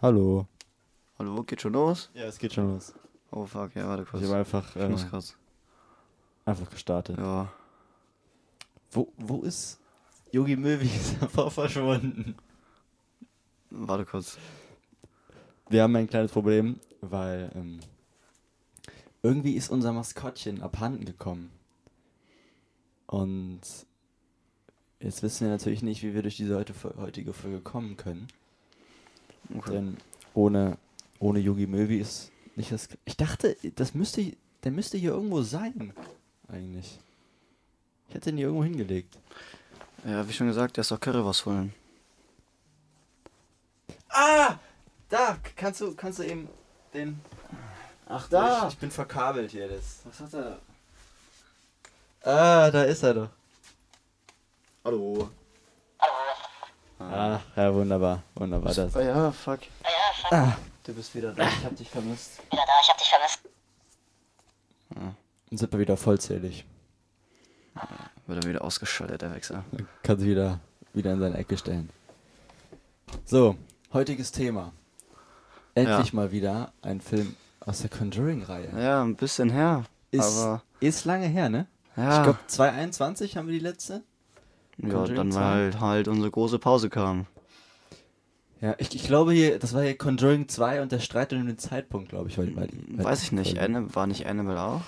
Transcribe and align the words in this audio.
Hallo. 0.00 0.46
Hallo, 1.18 1.42
geht 1.42 1.60
schon 1.60 1.72
los? 1.72 2.10
Ja, 2.14 2.24
es 2.24 2.38
geht 2.38 2.52
schon 2.52 2.72
los. 2.74 2.94
Oh 3.30 3.44
fuck, 3.46 3.74
ja, 3.74 3.88
warte 3.88 4.04
Ich 4.04 4.08
kurz. 4.10 4.24
habe 4.24 4.36
einfach, 4.36 4.76
Ich 4.76 4.82
äh, 4.82 4.88
muss 4.88 5.08
kurz. 5.08 5.36
einfach 6.44 6.70
gestartet. 6.70 7.18
Ja. 7.18 7.52
Wo, 8.92 9.12
wo 9.16 9.42
ist 9.42 9.78
Yogi 10.30 10.56
Möwi? 10.56 10.86
Ist 10.86 11.20
einfach 11.22 11.50
verschwunden. 11.50 12.36
Warte 13.70 14.04
kurz. 14.06 14.38
Wir 15.68 15.82
haben 15.82 15.94
ein 15.96 16.08
kleines 16.08 16.30
Problem, 16.32 16.78
weil 17.00 17.50
ähm, 17.54 17.80
irgendwie 19.22 19.54
ist 19.54 19.68
unser 19.70 19.92
Maskottchen 19.92 20.62
abhanden 20.62 21.04
gekommen. 21.04 21.50
Und 23.06 23.60
jetzt 25.00 25.22
wissen 25.22 25.46
wir 25.46 25.50
natürlich 25.52 25.82
nicht, 25.82 26.02
wie 26.02 26.14
wir 26.14 26.22
durch 26.22 26.36
diese 26.36 26.56
heute, 26.56 26.72
heutige 26.98 27.32
Folge 27.32 27.60
kommen 27.60 27.96
können. 27.96 28.28
Okay. 29.56 29.72
Denn 29.72 29.96
ohne, 30.34 30.76
ohne 31.18 31.38
Yogi 31.38 31.66
Möwi 31.66 31.98
ist 31.98 32.30
nicht 32.56 32.72
das. 32.72 32.88
Ich 33.04 33.16
dachte, 33.16 33.56
das 33.76 33.94
müsste, 33.94 34.32
der 34.64 34.72
müsste 34.72 34.98
hier 34.98 35.12
irgendwo 35.12 35.42
sein. 35.42 35.92
Eigentlich. 36.48 36.98
Ich 38.08 38.14
hätte 38.14 38.30
ihn 38.30 38.36
hier 38.36 38.46
irgendwo 38.46 38.64
hingelegt. 38.64 39.18
Ja, 40.04 40.26
wie 40.28 40.32
schon 40.32 40.46
gesagt, 40.46 40.76
der 40.76 40.82
ist 40.82 40.90
doch 40.90 41.00
Currywurst 41.00 41.46
holen. 41.46 41.74
Ah! 44.08 44.58
Da! 45.08 45.38
Kannst 45.56 45.80
du, 45.80 45.94
kannst 45.94 46.18
du 46.18 46.22
eben 46.24 46.48
den. 46.94 47.20
Ach, 48.08 48.28
Ich, 48.30 48.72
ich 48.74 48.78
bin 48.78 48.90
verkabelt 48.90 49.50
hier. 49.50 49.68
Das. 49.68 50.00
Was 50.04 50.20
hat 50.20 50.34
er? 50.34 50.58
Ah, 52.22 52.70
da 52.70 52.82
ist 52.84 53.02
er 53.02 53.14
doch. 53.14 53.28
Hallo. 54.84 55.30
Ah, 56.98 57.40
ja, 57.56 57.72
wunderbar. 57.74 58.22
Wunderbar. 58.34 58.74
Das. 58.74 58.96
Ah, 58.96 59.02
ja, 59.02 59.32
fuck. 59.32 59.60
Ah, 60.30 60.52
Du 60.84 60.94
bist 60.94 61.14
wieder 61.14 61.32
da. 61.32 61.46
Ich 61.46 61.64
hab 61.64 61.76
dich 61.76 61.88
vermisst. 61.90 62.38
wieder 62.50 62.62
da, 62.66 62.72
ich 62.82 62.88
hab 62.88 62.98
dich 62.98 63.08
vermisst. 63.08 63.40
dann 65.50 65.58
sind 65.58 65.72
wir 65.72 65.78
wieder 65.78 65.96
vollzählig. 65.96 66.64
Wird 68.26 68.44
er 68.44 68.48
wieder 68.50 68.64
ausgeschaltet, 68.64 69.22
der 69.22 69.34
Wechsel. 69.34 69.62
Kann 70.02 70.18
sich 70.18 70.28
wieder, 70.28 70.60
wieder 70.94 71.12
in 71.12 71.20
seine 71.20 71.36
Ecke 71.38 71.56
stellen. 71.56 71.90
So, 73.24 73.56
heutiges 73.92 74.32
Thema. 74.32 74.72
Endlich 75.74 76.08
Ja. 76.08 76.14
mal 76.16 76.32
wieder 76.32 76.72
ein 76.82 77.00
Film 77.00 77.36
aus 77.60 77.80
der 77.80 77.90
Conjuring-Reihe. 77.90 78.72
Ja, 78.78 79.02
ein 79.02 79.14
bisschen 79.14 79.50
her. 79.50 79.84
Ist, 80.10 80.38
aber. 80.38 80.62
ist 80.80 81.04
lange 81.04 81.26
her, 81.26 81.48
ne? 81.48 81.66
Ja. 81.96 82.16
Ich 82.18 82.22
glaube, 82.24 82.38
2021 82.46 83.36
haben 83.36 83.46
wir 83.46 83.54
die 83.54 83.60
letzte. 83.64 84.02
Ja, 84.78 85.04
dann 85.04 85.32
2. 85.32 85.40
weil 85.40 85.80
halt 85.80 86.08
unsere 86.08 86.30
große 86.30 86.58
Pause 86.58 86.88
kam. 86.90 87.26
Ja, 88.60 88.74
ich, 88.78 88.94
ich 88.94 89.04
glaube 89.04 89.32
hier, 89.32 89.58
das 89.58 89.72
war 89.72 89.82
hier 89.82 89.96
Conjuring 89.96 90.48
2 90.48 90.82
und 90.82 90.90
der 90.90 90.98
Streit 90.98 91.32
um 91.32 91.46
den 91.46 91.58
Zeitpunkt, 91.58 92.08
glaube 92.08 92.28
ich. 92.28 92.38
Weil, 92.38 92.56
weil, 92.56 92.68
weil 92.88 93.04
Weiß 93.04 93.22
ich 93.22 93.32
nicht. 93.32 93.58
Anna, 93.58 93.94
war 93.94 94.06
nicht 94.06 94.26
Annabelle 94.26 94.60
auch? 94.60 94.82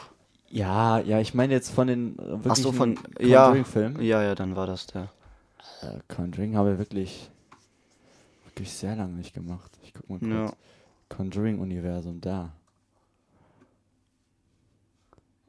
Ja, 0.49 0.99
ja, 0.99 1.21
ich 1.21 1.35
meine 1.35 1.53
jetzt 1.53 1.71
von 1.71 1.87
den 1.87 2.19
äh, 2.19 2.39
Ach 2.49 2.57
so, 2.57 2.73
von. 2.73 2.99
Ja. 3.21 3.45
Conjuring-Filmen. 3.45 4.03
Ja, 4.03 4.23
ja, 4.23 4.35
dann 4.35 4.57
war 4.57 4.67
das 4.67 4.87
der. 4.89 5.09
Äh, 5.83 5.99
Conjuring 6.09 6.57
haben 6.57 6.67
wir 6.67 6.79
wirklich, 6.79 7.31
wirklich 8.47 8.73
sehr 8.73 8.97
lange 8.97 9.15
nicht 9.15 9.33
gemacht. 9.33 9.71
Ich 9.85 9.95
guck 9.95 10.11
mal 10.11 10.19
kurz. 10.19 10.51
Ja. 10.51 10.53
Conjuring-Universum, 11.17 12.21
da. 12.21 12.53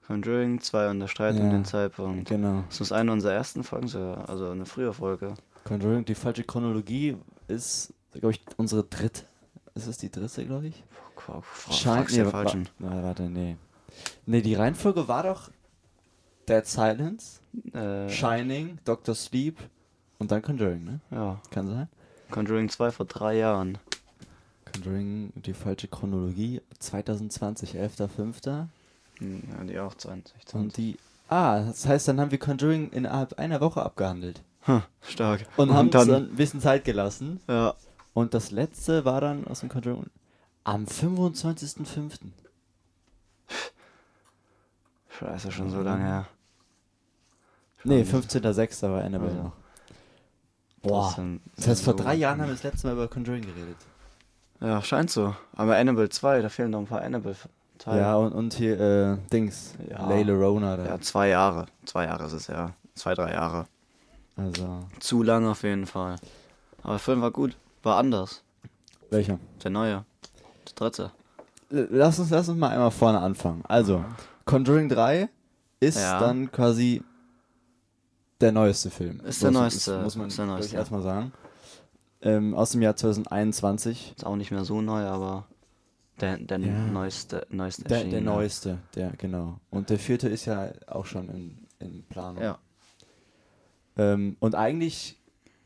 Conjuring 0.07 0.59
2 0.61 0.89
und 0.89 0.99
der 0.99 1.07
Streit 1.07 1.35
um 1.35 1.45
Ja. 1.45 1.51
den 1.51 1.65
Zeitpunkt. 1.65 2.29
Genau. 2.29 2.63
Das 2.69 2.81
ist 2.81 2.91
eine 2.91 3.11
unserer 3.11 3.33
ersten 3.33 3.63
Folgen, 3.63 3.85
also 3.95 4.49
eine 4.49 4.65
frühe 4.65 4.93
Folge. 4.93 5.35
Conjuring, 5.63 6.05
die 6.05 6.15
falsche 6.15 6.43
Chronologie 6.43 7.17
ist, 7.47 7.93
glaube 8.13 8.31
ich, 8.31 8.41
unsere 8.57 8.83
dritte. 8.83 9.23
Ist 9.75 9.87
es 9.87 9.97
die 9.97 10.09
dritte, 10.11 10.45
glaube 10.45 10.67
ich? 10.67 10.83
Fuck, 11.15 11.43
Scheint 11.71 12.11
nee, 12.11 12.25
falschen. 12.25 12.67
wa- 12.79 13.03
warte, 13.03 13.29
nee. 13.29 13.55
Nee, 14.25 14.41
die 14.41 14.55
Reihenfolge 14.55 15.07
war 15.07 15.23
doch 15.23 15.49
Dead 16.49 16.65
Silence, 16.65 17.39
Äh, 17.73 18.09
Shining, 18.09 18.79
Doctor 18.85 19.13
Sleep 19.13 19.57
und 20.17 20.31
dann 20.31 20.41
Conjuring, 20.41 20.83
ne? 20.83 20.99
ja, 21.11 21.39
Kann 21.51 21.67
sein? 21.67 21.87
Conjuring 22.31 22.69
2 22.69 22.91
vor 22.91 23.05
drei 23.05 23.37
Jahren. 23.37 23.77
Conjuring, 24.73 25.31
die 25.35 25.53
falsche 25.53 25.87
Chronologie, 25.87 26.61
2020, 26.79 27.75
11.05. 27.77 28.67
Hm, 29.21 29.43
Ja, 29.57 29.63
die 29.63 29.79
auch 29.79 29.93
20. 29.95 30.35
Und 30.35 30.49
20. 30.49 30.73
die. 30.73 30.97
Ah, 31.29 31.61
das 31.61 31.85
heißt, 31.85 32.07
dann 32.09 32.19
haben 32.19 32.31
wir 32.31 32.39
Conjuring 32.39 32.89
innerhalb 32.91 33.39
einer 33.39 33.61
Woche 33.61 33.81
abgehandelt. 33.81 34.41
Hm, 34.63 34.83
stark. 35.01 35.45
Und, 35.57 35.73
haben 35.73 35.87
uns 35.87 35.93
dann, 35.93 36.07
dann 36.09 36.23
ein 36.29 36.35
bisschen 36.35 36.59
Zeit 36.59 36.83
gelassen. 36.83 37.39
ja, 37.47 37.73
Und 38.13 38.33
das 38.33 38.51
letzte 38.51 39.05
war 39.05 39.21
dann 39.21 39.47
aus 39.47 39.61
dem 39.61 39.69
Conjuring 39.69 40.07
am 40.65 40.85
25.05. 40.85 42.19
scheiße, 45.09 45.51
schon 45.51 45.69
so 45.69 45.81
lange 45.81 46.03
her. 46.03 46.27
Nee, 47.83 48.05
Schon 48.05 48.21
15.06. 48.23 48.89
war 48.91 49.03
Annabelle 49.03 49.35
Ja. 49.35 49.43
noch. 49.43 49.53
Boah. 50.83 51.03
trotzdem 51.07 51.41
Das 51.55 51.67
heißt, 51.67 51.83
vor 51.83 51.97
so- 51.97 52.03
drei 52.03 52.15
Jahren 52.15 52.41
haben 52.41 52.47
wir 52.49 52.53
das 52.55 52.63
letzte 52.63 52.87
Mal 52.87 52.93
über 52.93 53.07
Conjuring 53.07 53.43
geredet. 53.43 53.77
Ja, 54.59 54.81
scheint 54.83 55.09
so. 55.09 55.35
Aber 55.55 55.75
Annabelle 55.77 56.09
2, 56.09 56.41
da 56.41 56.49
fehlen 56.49 56.71
noch 56.71 56.79
ein 56.79 56.87
paar 56.87 57.01
Annabelle-Teile. 57.85 58.01
Ja, 58.01 58.15
und, 58.15 58.33
und 58.33 58.53
hier, 58.53 58.79
äh, 58.79 59.17
Dings. 59.31 59.73
Ja. 59.89 60.07
Layla 60.07 60.33
Rona 60.33 60.77
da. 60.77 60.85
ja, 60.85 61.01
zwei 61.01 61.29
Jahre. 61.29 61.65
Zwei 61.85 62.05
Jahre 62.05 62.25
ist 62.25 62.33
es 62.33 62.47
ja. 62.47 62.71
Zwei, 62.95 63.13
drei 63.13 63.31
Jahre. 63.33 63.65
Also, 64.35 64.79
Zu 64.99 65.23
lang 65.23 65.45
auf 65.47 65.63
jeden 65.63 65.85
Fall. 65.85 66.15
Aber 66.83 66.93
der 66.93 66.99
Film 66.99 67.21
war 67.21 67.31
gut. 67.31 67.55
War 67.83 67.97
anders. 67.97 68.41
welcher? 69.09 69.39
Der 69.63 69.71
neue. 69.71 70.05
Der 70.67 70.73
dritte. 70.75 71.11
Lass 71.69 72.19
uns, 72.19 72.29
lass 72.29 72.49
uns 72.49 72.57
mal 72.59 72.69
einmal 72.69 72.91
vorne 72.91 73.19
anfangen. 73.19 73.63
Also, 73.67 74.03
Conjuring 74.45 74.89
3 74.89 75.29
ist 75.79 75.99
Ja. 75.99 76.19
dann 76.19 76.51
quasi 76.51 77.01
der 78.41 78.51
neueste 78.51 78.89
Film. 78.89 79.19
Ist 79.21 79.41
der 79.43 79.51
Muss- 79.51 79.61
neueste, 79.61 80.01
Muss 80.01 80.15
man 80.15 80.27
ist 80.27 80.37
der 80.37 80.45
neueste. 80.45 80.75
erstmal 80.75 81.01
sagen. 81.01 81.31
Ähm, 82.23 82.53
aus 82.55 82.71
dem 82.71 82.81
Jahr 82.81 82.95
2021. 82.95 84.13
Ist 84.17 84.25
auch 84.25 84.35
nicht 84.35 84.51
mehr 84.51 84.65
so 84.65 84.81
neu, 84.81 85.05
aber 85.05 85.45
der, 86.21 86.37
der 86.37 86.59
Ja. 86.59 86.85
neueste, 86.87 87.45
neueste 87.49 87.83
Der, 87.83 87.89
der 87.89 87.97
erschienene. 88.05 88.25
neueste, 88.25 88.77
der, 88.95 89.11
genau. 89.17 89.59
Und 89.69 89.89
der 89.89 89.99
vierte 89.99 90.29
ist 90.29 90.45
ja 90.45 90.71
auch 90.87 91.05
schon 91.05 91.29
in, 91.29 91.67
in 91.79 92.03
Planung. 92.03 92.41
Ja. 92.43 92.59
Ähm, 93.97 94.37
und 94.39 94.55
eigentlich 94.55 95.17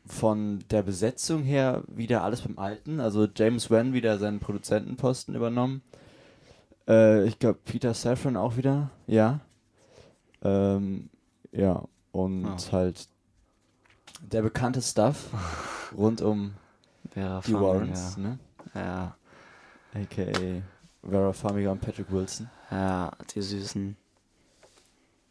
von 0.06 0.64
der 0.70 0.82
Besetzung 0.82 1.42
her 1.42 1.82
wieder 1.88 2.22
alles 2.22 2.42
beim 2.42 2.58
Alten. 2.58 3.00
Also 3.00 3.26
James 3.34 3.70
Wan 3.70 3.92
wieder 3.92 4.18
seinen 4.18 4.38
Produzentenposten 4.40 5.34
übernommen. 5.34 5.82
Äh, 6.88 7.24
ich 7.26 7.38
glaube 7.38 7.58
Peter 7.64 7.92
Safran 7.94 8.36
auch 8.36 8.56
wieder, 8.56 8.90
ja. 9.06 9.40
Ähm, 10.42 11.10
ja, 11.52 11.82
und 12.12 12.44
Ja. 12.44 12.72
halt 12.72 13.08
der 14.22 14.42
bekannte 14.42 14.80
Stuff 14.82 15.30
rund 15.96 16.20
um 16.22 16.54
Vera 17.10 17.40
die 17.44 17.52
Farmiga. 17.52 17.72
Warrens, 17.74 18.16
ne? 18.16 18.38
Ja. 18.74 19.16
A.k.a. 19.96 20.62
Vera 21.08 21.32
Farmiga 21.32 21.72
und 21.72 21.80
Patrick 21.80 22.12
Wilson. 22.12 22.50
Ja, 22.70 23.12
die 23.34 23.40
Süßen. 23.40 23.96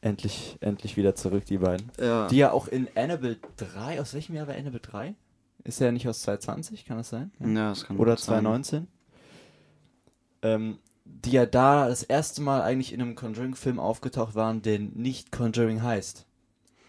Endlich, 0.01 0.57
endlich 0.59 0.97
wieder 0.97 1.13
zurück, 1.15 1.45
die 1.45 1.57
beiden. 1.59 1.91
Ja. 1.99 2.27
Die 2.27 2.37
ja 2.37 2.51
auch 2.51 2.67
in 2.67 2.87
Annabelle 2.95 3.37
3, 3.57 4.01
aus 4.01 4.13
welchem 4.13 4.35
Jahr 4.35 4.47
war 4.47 4.55
Annabelle 4.55 4.79
3? 4.79 5.15
Ist 5.63 5.79
ja 5.79 5.91
nicht 5.91 6.07
aus 6.07 6.21
2020, 6.21 6.85
kann 6.85 6.97
das 6.97 7.09
sein? 7.09 7.31
ja, 7.39 7.69
das 7.69 7.85
kann 7.85 7.97
Oder 7.97 8.13
gut 8.13 8.19
sein. 8.19 8.43
2019? 8.43 8.87
Ähm, 10.41 10.79
die 11.06 11.31
ja 11.31 11.45
da 11.45 11.88
das 11.88 12.03
erste 12.03 12.41
Mal 12.41 12.61
eigentlich 12.61 12.91
in 12.94 13.01
einem 13.01 13.15
Conjuring-Film 13.15 13.79
aufgetaucht 13.79 14.35
waren, 14.35 14.61
der 14.61 14.79
nicht 14.79 15.31
Conjuring 15.31 15.83
heißt. 15.83 16.25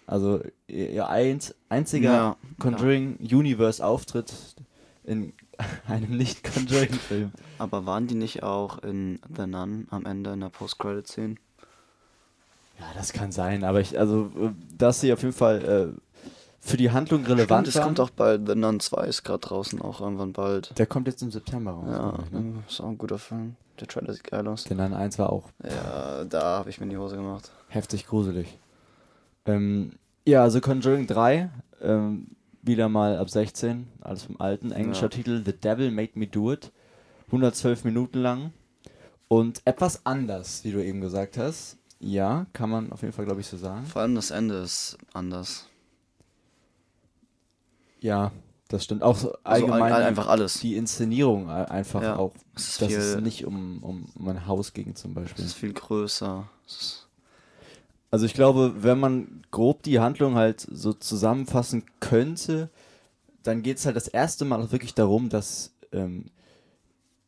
Also 0.06 0.40
ihr, 0.66 1.08
einziger 1.08 2.12
Ja, 2.12 2.36
Conjuring-Universe-Auftritt 2.58 4.32
in 5.04 5.32
einem 5.88 6.16
nicht-Conjuring-Film. 6.16 7.32
Aber 7.58 7.86
waren 7.86 8.06
die 8.06 8.14
nicht 8.14 8.42
auch 8.42 8.78
in 8.82 9.18
The 9.34 9.46
Nun 9.46 9.86
am 9.90 10.04
Ende 10.06 10.32
in 10.32 10.40
der 10.40 10.48
Post-Credit-Szene? 10.50 11.36
Ja, 12.78 12.84
das 12.94 13.12
kann 13.12 13.32
sein, 13.32 13.64
aber 13.64 13.80
ich, 13.80 13.98
also, 13.98 14.30
äh, 14.38 14.50
dass 14.76 15.00
sie 15.00 15.12
auf 15.12 15.22
jeden 15.22 15.32
Fall 15.32 15.94
äh, 15.96 16.28
für 16.60 16.76
die 16.76 16.90
Handlung 16.90 17.24
relevant 17.24 17.68
es 17.68 17.76
waren. 17.76 17.84
kommt 17.84 18.00
auch 18.00 18.10
bald, 18.10 18.46
The 18.46 18.54
Nun 18.54 18.80
2 18.80 19.06
ist 19.06 19.22
gerade 19.22 19.38
draußen, 19.38 19.80
auch 19.80 20.00
irgendwann 20.00 20.32
bald. 20.32 20.76
Der 20.78 20.86
kommt 20.86 21.06
jetzt 21.06 21.22
im 21.22 21.30
September 21.30 21.70
raus. 21.70 21.86
Ja, 21.88 22.18
ich, 22.24 22.32
ne? 22.32 22.62
ist 22.68 22.80
auch 22.80 22.88
ein 22.88 22.98
guter 22.98 23.18
Film. 23.18 23.56
Der 23.80 23.86
Trailer 23.88 24.12
sieht 24.12 24.24
geil 24.24 24.46
aus. 24.48 24.64
Der 24.64 24.76
Nun 24.76 24.92
1 24.92 25.18
war 25.18 25.30
auch 25.30 25.44
Ja, 25.62 26.24
da 26.24 26.58
habe 26.58 26.68
ich 26.70 26.78
mir 26.78 26.84
in 26.84 26.90
die 26.90 26.96
Hose 26.98 27.16
gemacht. 27.16 27.50
heftig 27.68 28.06
gruselig. 28.06 28.58
Ähm, 29.46 29.92
ja, 30.26 30.42
also 30.42 30.60
Conjuring 30.60 31.06
3, 31.06 31.50
ähm, 31.82 32.26
wieder 32.66 32.88
mal 32.88 33.18
ab 33.18 33.30
16, 33.30 33.86
alles 34.00 34.24
vom 34.24 34.40
alten. 34.40 34.72
Englischer 34.72 35.02
Ja. 35.02 35.08
Titel 35.08 35.42
The 35.44 35.52
Devil 35.52 35.90
Made 35.90 36.12
Me 36.14 36.26
Do 36.26 36.52
It. 36.52 36.70
112 37.26 37.84
Minuten 37.84 38.18
lang. 38.18 38.52
Und 39.28 39.60
etwas 39.64 40.04
anders, 40.06 40.62
wie 40.64 40.72
du 40.72 40.84
eben 40.84 41.00
gesagt 41.00 41.36
hast. 41.38 41.76
Ja, 41.98 42.46
kann 42.52 42.70
man 42.70 42.92
auf 42.92 43.00
jeden 43.02 43.12
Fall, 43.12 43.24
glaube 43.24 43.40
ich, 43.40 43.46
so 43.46 43.56
sagen. 43.56 43.84
Vor 43.86 44.02
allem 44.02 44.14
das 44.14 44.30
Ende 44.30 44.56
ist 44.56 44.96
anders. 45.12 45.66
Ja, 48.00 48.32
Das 48.68 48.82
stimmt. 48.82 49.04
Auch 49.04 49.16
so 49.16 49.28
Also 49.44 49.66
allgemein 49.66 49.92
einfach 49.92 50.26
alles. 50.26 50.54
die 50.58 50.74
Inszenierung 50.76 51.48
einfach 51.48 52.02
Ja, 52.02 52.16
auch. 52.16 52.32
es 52.56 52.68
ist 52.70 52.82
dass 52.82 52.88
viel- 52.88 52.98
es 52.98 53.20
nicht 53.20 53.44
um, 53.46 53.80
um, 53.82 54.06
um 54.18 54.28
ein 54.28 54.44
Haus 54.48 54.72
ging 54.72 54.96
zum 54.96 55.12
Es 55.12 55.14
Beispiel. 55.14 55.44
ist 55.44 55.54
viel 55.54 55.72
größer. 55.72 56.48
Es 56.66 56.72
ist, 56.80 57.05
Also 58.16 58.24
ich 58.24 58.32
glaube, 58.32 58.82
wenn 58.82 58.98
man 58.98 59.42
grob 59.50 59.82
die 59.82 60.00
Handlung 60.00 60.36
halt 60.36 60.66
so 60.70 60.94
zusammenfassen 60.94 61.84
könnte, 62.00 62.70
dann 63.42 63.60
geht 63.60 63.76
es 63.76 63.84
halt 63.84 63.94
das 63.94 64.08
erste 64.08 64.46
Mal 64.46 64.62
auch 64.62 64.72
wirklich 64.72 64.94
darum, 64.94 65.28
dass 65.28 65.74
ähm, 65.92 66.30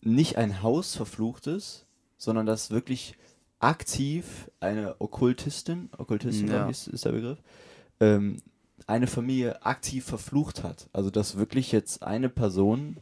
nicht 0.00 0.38
ein 0.38 0.62
Haus 0.62 0.96
verflucht 0.96 1.46
ist, 1.46 1.84
sondern 2.16 2.46
dass 2.46 2.70
wirklich 2.70 3.16
aktiv 3.58 4.50
eine 4.60 4.98
Okkultistin, 4.98 5.90
Okkultistin 5.98 6.48
Ja. 6.48 6.60
glaub 6.60 6.70
ich, 6.70 6.78
ist, 6.78 6.86
ist 6.88 7.04
der 7.04 7.12
Begriff, 7.12 7.38
ähm, 8.00 8.38
eine 8.86 9.08
Familie 9.08 9.62
aktiv 9.66 10.06
verflucht 10.06 10.64
hat. 10.64 10.88
Also 10.94 11.10
dass 11.10 11.36
wirklich 11.36 11.70
jetzt 11.70 12.02
eine 12.02 12.30
Person 12.30 12.96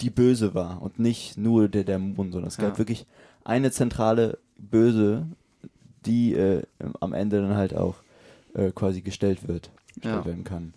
die 0.00 0.08
böse 0.08 0.54
war 0.54 0.80
und 0.80 0.98
nicht 0.98 1.36
nur 1.36 1.68
der 1.68 1.84
Dämon, 1.84 2.32
sondern 2.32 2.48
es 2.48 2.56
gab 2.56 2.70
Ja. 2.72 2.78
wirklich 2.78 3.04
eine 3.44 3.70
zentrale 3.70 4.38
Böse, 4.56 5.26
die 6.08 6.34
äh, 6.34 6.62
am 7.00 7.12
Ende 7.12 7.40
dann 7.40 7.54
halt 7.56 7.76
auch 7.76 7.96
äh, 8.54 8.70
quasi 8.72 9.02
gestellt 9.02 9.46
wird, 9.46 9.70
gestellt 9.94 10.16
Ja. 10.16 10.24
werden 10.24 10.44
kann. 10.44 10.74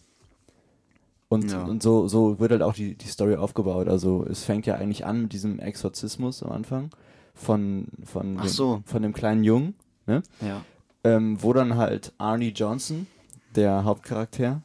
Und, 1.29 1.49
Ja. 1.51 1.63
und 1.63 1.81
so, 1.81 2.07
so 2.07 2.39
wird 2.39 2.51
halt 2.51 2.61
auch 2.61 2.73
die, 2.73 2.95
die 2.95 3.07
Story 3.07 3.35
aufgebaut. 3.37 3.87
Also 3.87 4.25
es 4.29 4.43
fängt 4.43 4.65
ja 4.65 4.75
eigentlich 4.75 5.05
an 5.05 5.23
mit 5.23 5.33
diesem 5.33 5.59
Exorzismus 5.59 6.43
am 6.43 6.51
Anfang 6.51 6.89
von, 7.33 7.87
von, 8.03 8.37
dem, 8.37 8.47
so. 8.47 8.83
von 8.85 9.01
dem 9.01 9.13
kleinen 9.13 9.43
Jungen, 9.45 9.73
ne? 10.05 10.21
ja. 10.41 10.63
ähm, 11.05 11.41
wo 11.41 11.53
dann 11.53 11.77
halt 11.77 12.11
Arnie 12.17 12.49
Johnson, 12.49 13.07
der 13.55 13.85
Hauptcharakter, 13.85 14.61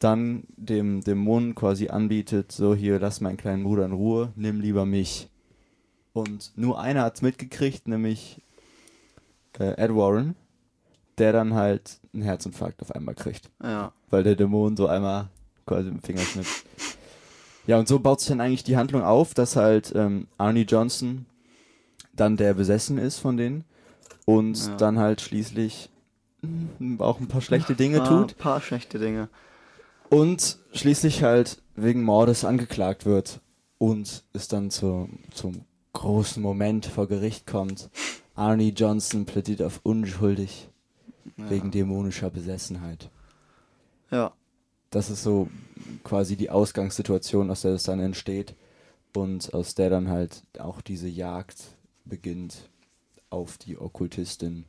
dann 0.00 0.44
dem 0.56 1.02
Dämonen 1.04 1.54
quasi 1.54 1.88
anbietet, 1.88 2.50
so 2.52 2.74
hier, 2.74 2.98
lass 2.98 3.20
meinen 3.20 3.36
kleinen 3.36 3.62
Bruder 3.64 3.84
in 3.84 3.92
Ruhe, 3.92 4.32
nimm 4.34 4.60
lieber 4.60 4.86
mich. 4.86 5.28
Und 6.12 6.52
nur 6.56 6.80
einer 6.80 7.02
hat's 7.02 7.22
mitgekriegt, 7.22 7.86
nämlich 7.86 8.40
äh, 9.58 9.72
Ed 9.76 9.94
Warren, 9.94 10.36
der 11.18 11.32
dann 11.32 11.54
halt 11.54 11.98
einen 12.12 12.22
Herzinfarkt 12.22 12.80
auf 12.82 12.92
einmal 12.94 13.14
kriegt, 13.14 13.50
Ja. 13.62 13.92
weil 14.10 14.22
der 14.22 14.36
Dämon 14.36 14.76
so 14.76 14.86
einmal 14.86 15.28
quasi 15.66 15.90
mit 15.90 16.02
dem 16.02 16.04
Finger 16.04 16.22
schnippt. 16.22 16.64
Ja, 17.66 17.78
und 17.78 17.86
so 17.88 17.98
baut 18.00 18.20
sich 18.20 18.28
dann 18.30 18.40
eigentlich 18.40 18.64
die 18.64 18.76
Handlung 18.76 19.02
auf, 19.02 19.34
dass 19.34 19.54
halt 19.56 19.92
ähm, 19.94 20.26
Arnie 20.38 20.62
Johnson 20.62 21.26
dann 22.14 22.36
der 22.36 22.54
besessen 22.54 22.98
ist 22.98 23.18
von 23.18 23.36
denen 23.36 23.64
und 24.26 24.58
Ja. 24.66 24.76
dann 24.76 24.98
halt 24.98 25.20
schließlich 25.20 25.90
mm, 26.42 27.00
auch 27.00 27.20
ein 27.20 27.28
paar 27.28 27.40
schlechte 27.42 27.74
Dinge 27.74 27.98
Paar, 27.98 28.08
tut 28.26 28.38
paar 28.38 28.60
schlechte 28.60 28.98
Dinge. 28.98 29.28
und 30.08 30.58
schließlich 30.72 31.22
halt 31.22 31.62
wegen 31.76 32.02
Mordes 32.02 32.44
angeklagt 32.44 33.06
wird 33.06 33.40
und 33.78 34.24
es 34.32 34.48
dann 34.48 34.70
zu, 34.70 35.08
zum 35.32 35.64
großen 35.92 36.42
Moment 36.42 36.86
vor 36.86 37.06
Gericht 37.08 37.46
kommt. 37.46 37.90
Arnie 38.40 38.70
Johnson 38.70 39.26
plädiert 39.26 39.60
auf 39.60 39.80
unschuldig 39.82 40.68
Ja. 41.36 41.50
wegen 41.50 41.70
dämonischer 41.70 42.30
Besessenheit. 42.30 43.10
Ja. 44.10 44.32
Das 44.88 45.10
ist 45.10 45.22
so 45.22 45.48
quasi 46.02 46.36
die 46.36 46.50
Ausgangssituation, 46.50 47.50
aus 47.50 47.60
der 47.62 47.72
es 47.74 47.82
dann 47.84 48.00
entsteht 48.00 48.56
und 49.14 49.52
aus 49.52 49.74
der 49.74 49.90
dann 49.90 50.08
halt 50.08 50.42
auch 50.58 50.80
diese 50.80 51.06
Jagd 51.08 51.76
beginnt 52.06 52.70
auf 53.28 53.58
die 53.58 53.78
Okkultistin. 53.78 54.64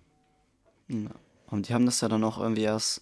Ja. 0.89 1.09
Und 1.47 1.69
die 1.69 1.73
haben 1.73 1.85
das 1.85 2.01
ja 2.01 2.09
dann 2.09 2.23
auch 2.23 2.39
irgendwie 2.39 2.63
erst 2.63 3.01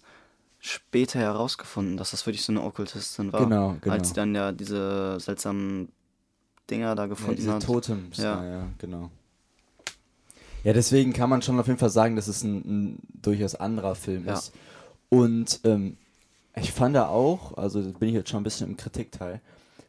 später 0.60 1.18
herausgefunden, 1.18 1.96
dass 1.96 2.12
das 2.12 2.24
wirklich 2.26 2.44
so 2.44 2.52
eine 2.52 2.62
Okkultistin 2.62 3.32
war. 3.32 3.40
Genau, 3.44 3.76
genau. 3.80 3.94
Als 3.94 4.08
sie 4.08 4.14
dann 4.14 4.34
ja 4.34 4.52
diese 4.52 5.18
seltsamen 5.18 5.90
Dinger 6.70 6.94
da 6.94 7.02
Ja, 7.02 7.08
gefunden 7.08 7.36
diese 7.36 7.54
hat. 7.54 7.64
Totems, 7.64 8.18
ja. 8.18 8.42
Ja. 8.44 8.50
ja, 8.60 8.66
genau. 8.78 9.10
Ja, 10.64 10.72
deswegen 10.72 11.12
kann 11.12 11.30
man 11.30 11.42
schon 11.42 11.58
auf 11.58 11.66
jeden 11.66 11.78
Fall 11.78 11.90
sagen, 11.90 12.16
dass 12.16 12.28
es 12.28 12.42
ein, 12.42 12.56
ein 12.58 12.98
durchaus 13.22 13.54
anderer 13.54 13.94
Film 13.94 14.26
Ja. 14.26 14.34
ist. 14.34 14.52
Und 15.08 15.60
ähm, 15.64 15.96
ich 16.56 16.72
fand 16.72 16.94
da 16.96 17.08
auch, 17.08 17.56
also 17.56 17.82
da 17.82 17.96
bin 17.98 18.08
ich 18.10 18.14
jetzt 18.14 18.28
schon 18.30 18.40
ein 18.40 18.44
bisschen 18.44 18.68
im 18.68 18.76
Kritikteil, 18.76 19.40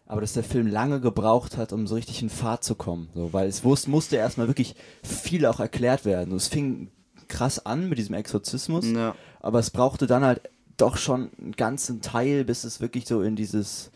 aber 0.06 0.21
dass 0.21 0.33
der 0.33 0.44
Film 0.44 0.68
lange 0.68 1.00
gebraucht 1.01 1.57
hat, 1.57 1.73
um 1.73 1.88
so 1.88 1.95
richtig 1.95 2.21
in 2.21 2.29
Fahrt 2.29 2.63
zu 2.63 2.75
kommen. 2.75 3.09
So, 3.13 3.33
weil 3.33 3.47
es 3.47 3.63
wus 3.63 3.88
musste 3.88 4.15
erstmal 4.15 4.47
wirklich 4.47 4.75
viel 5.03 5.45
auch 5.45 5.59
erklärt 5.59 6.06
werden. 6.06 6.31
Und 6.31 6.38
es 6.38 6.47
fing 6.47 6.89
krass 7.27 7.65
an 7.65 7.88
mit 7.89 7.97
diesem 7.97 8.15
Exorzismus, 8.15 8.85
Ja. 8.88 9.15
aber 9.39 9.59
es 9.59 9.69
brauchte 9.69 10.07
dann 10.07 10.23
halt 10.23 10.41
doch 10.77 10.97
schon 10.97 11.29
einen 11.39 11.51
ganzen 11.53 12.01
Teil, 12.01 12.44
bis 12.44 12.63
es 12.63 12.81
wirklich 12.81 13.06
so 13.06 13.21
in 13.21 13.35
dieses, 13.35 13.91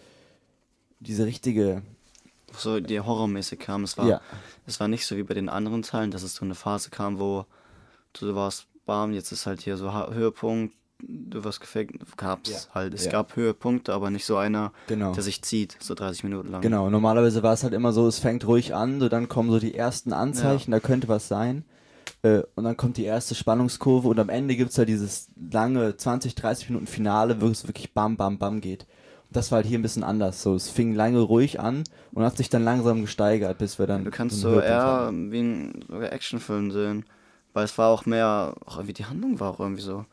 diese 0.99 1.25
richtige, 1.25 1.81
So 2.57 2.79
die 2.79 2.99
horrormäßig 2.99 3.59
kam. 3.59 3.83
Es 3.83 3.97
war, 3.97 4.07
ja, 4.07 4.21
es 4.65 4.79
war 4.79 4.87
nicht 4.87 5.05
so 5.05 5.15
wie 5.17 5.23
bei 5.23 5.33
den 5.33 5.49
anderen 5.49 5.81
Teilen, 5.81 6.11
dass 6.11 6.23
es 6.23 6.35
so 6.35 6.45
eine 6.45 6.55
Phase 6.55 6.89
kam, 6.89 7.19
wo 7.19 7.45
du 8.13 8.35
warst, 8.35 8.67
bam, 8.85 9.13
jetzt 9.13 9.31
ist 9.31 9.45
halt 9.45 9.61
hier 9.61 9.77
so 9.77 9.91
Höhepunkt, 9.93 10.73
du 10.99 11.43
wirst 11.43 11.59
gefaked, 11.59 11.93
gab's 12.17 12.49
Ja. 12.49 12.75
halt. 12.75 12.93
Es 12.93 13.05
Ja. 13.05 13.11
gab 13.11 13.35
Höhepunkte, 13.35 13.93
aber 13.93 14.09
nicht 14.09 14.25
so 14.25 14.37
einer, 14.37 14.71
genau. 14.87 15.13
der 15.13 15.23
sich 15.23 15.41
zieht, 15.41 15.75
so 15.79 15.93
30 15.93 16.23
Minuten 16.23 16.49
lang. 16.49 16.61
Genau, 16.61 16.89
normalerweise 16.89 17.43
war 17.43 17.53
es 17.53 17.63
halt 17.63 17.73
immer 17.73 17.91
so, 17.91 18.07
es 18.07 18.19
fängt 18.19 18.47
ruhig 18.47 18.73
an, 18.73 18.99
so 18.99 19.09
dann 19.09 19.27
kommen 19.27 19.51
so 19.51 19.59
die 19.59 19.75
ersten 19.75 20.13
Anzeichen, 20.13 20.71
da 20.71 20.79
könnte 20.79 21.07
was 21.07 21.27
sein. 21.27 21.65
Äh, 22.21 22.43
und 22.55 22.63
dann 22.63 22.77
kommt 22.77 22.97
die 22.97 23.03
erste 23.03 23.35
Spannungskurve 23.35 24.07
und 24.07 24.19
am 24.19 24.29
Ende 24.29 24.55
gibt 24.55 24.71
es 24.71 24.77
halt 24.77 24.89
dieses 24.89 25.27
lange 25.51 25.97
20, 25.97 26.35
30 26.35 26.69
Minuten 26.69 26.87
Finale, 26.87 27.41
wo 27.41 27.47
es 27.47 27.67
wirklich 27.67 27.93
bam, 27.93 28.15
bam, 28.17 28.37
bam 28.37 28.61
geht. 28.61 28.85
Das 29.31 29.51
war 29.51 29.57
halt 29.57 29.65
hier 29.65 29.77
ein 29.79 29.81
bisschen 29.81 30.03
anders. 30.03 30.41
So, 30.41 30.55
es 30.55 30.69
fing 30.69 30.93
lange 30.93 31.19
ruhig 31.19 31.59
an 31.59 31.83
und 32.13 32.23
hat 32.23 32.37
sich 32.37 32.49
dann 32.49 32.63
langsam 32.63 33.01
gesteigert, 33.01 33.57
bis 33.57 33.79
wir 33.79 33.87
dann. 33.87 34.05
Du 34.05 34.11
kannst 34.11 34.39
so 34.39 34.59
eher 34.59 35.11
wie 35.13 35.39
ein 35.41 35.83
sogar 35.89 36.11
Actionfilm 36.13 36.71
sehen. 36.71 37.05
Weil 37.53 37.63
es 37.65 37.77
war 37.77 37.87
auch 37.89 38.05
mehr, 38.05 38.53
auch 38.65 38.75
irgendwie 38.77 38.93
die 38.93 39.05
Handlung 39.05 39.39
war 39.39 39.51
auch 39.51 39.59
irgendwie 39.61 39.81
so. 39.81 40.05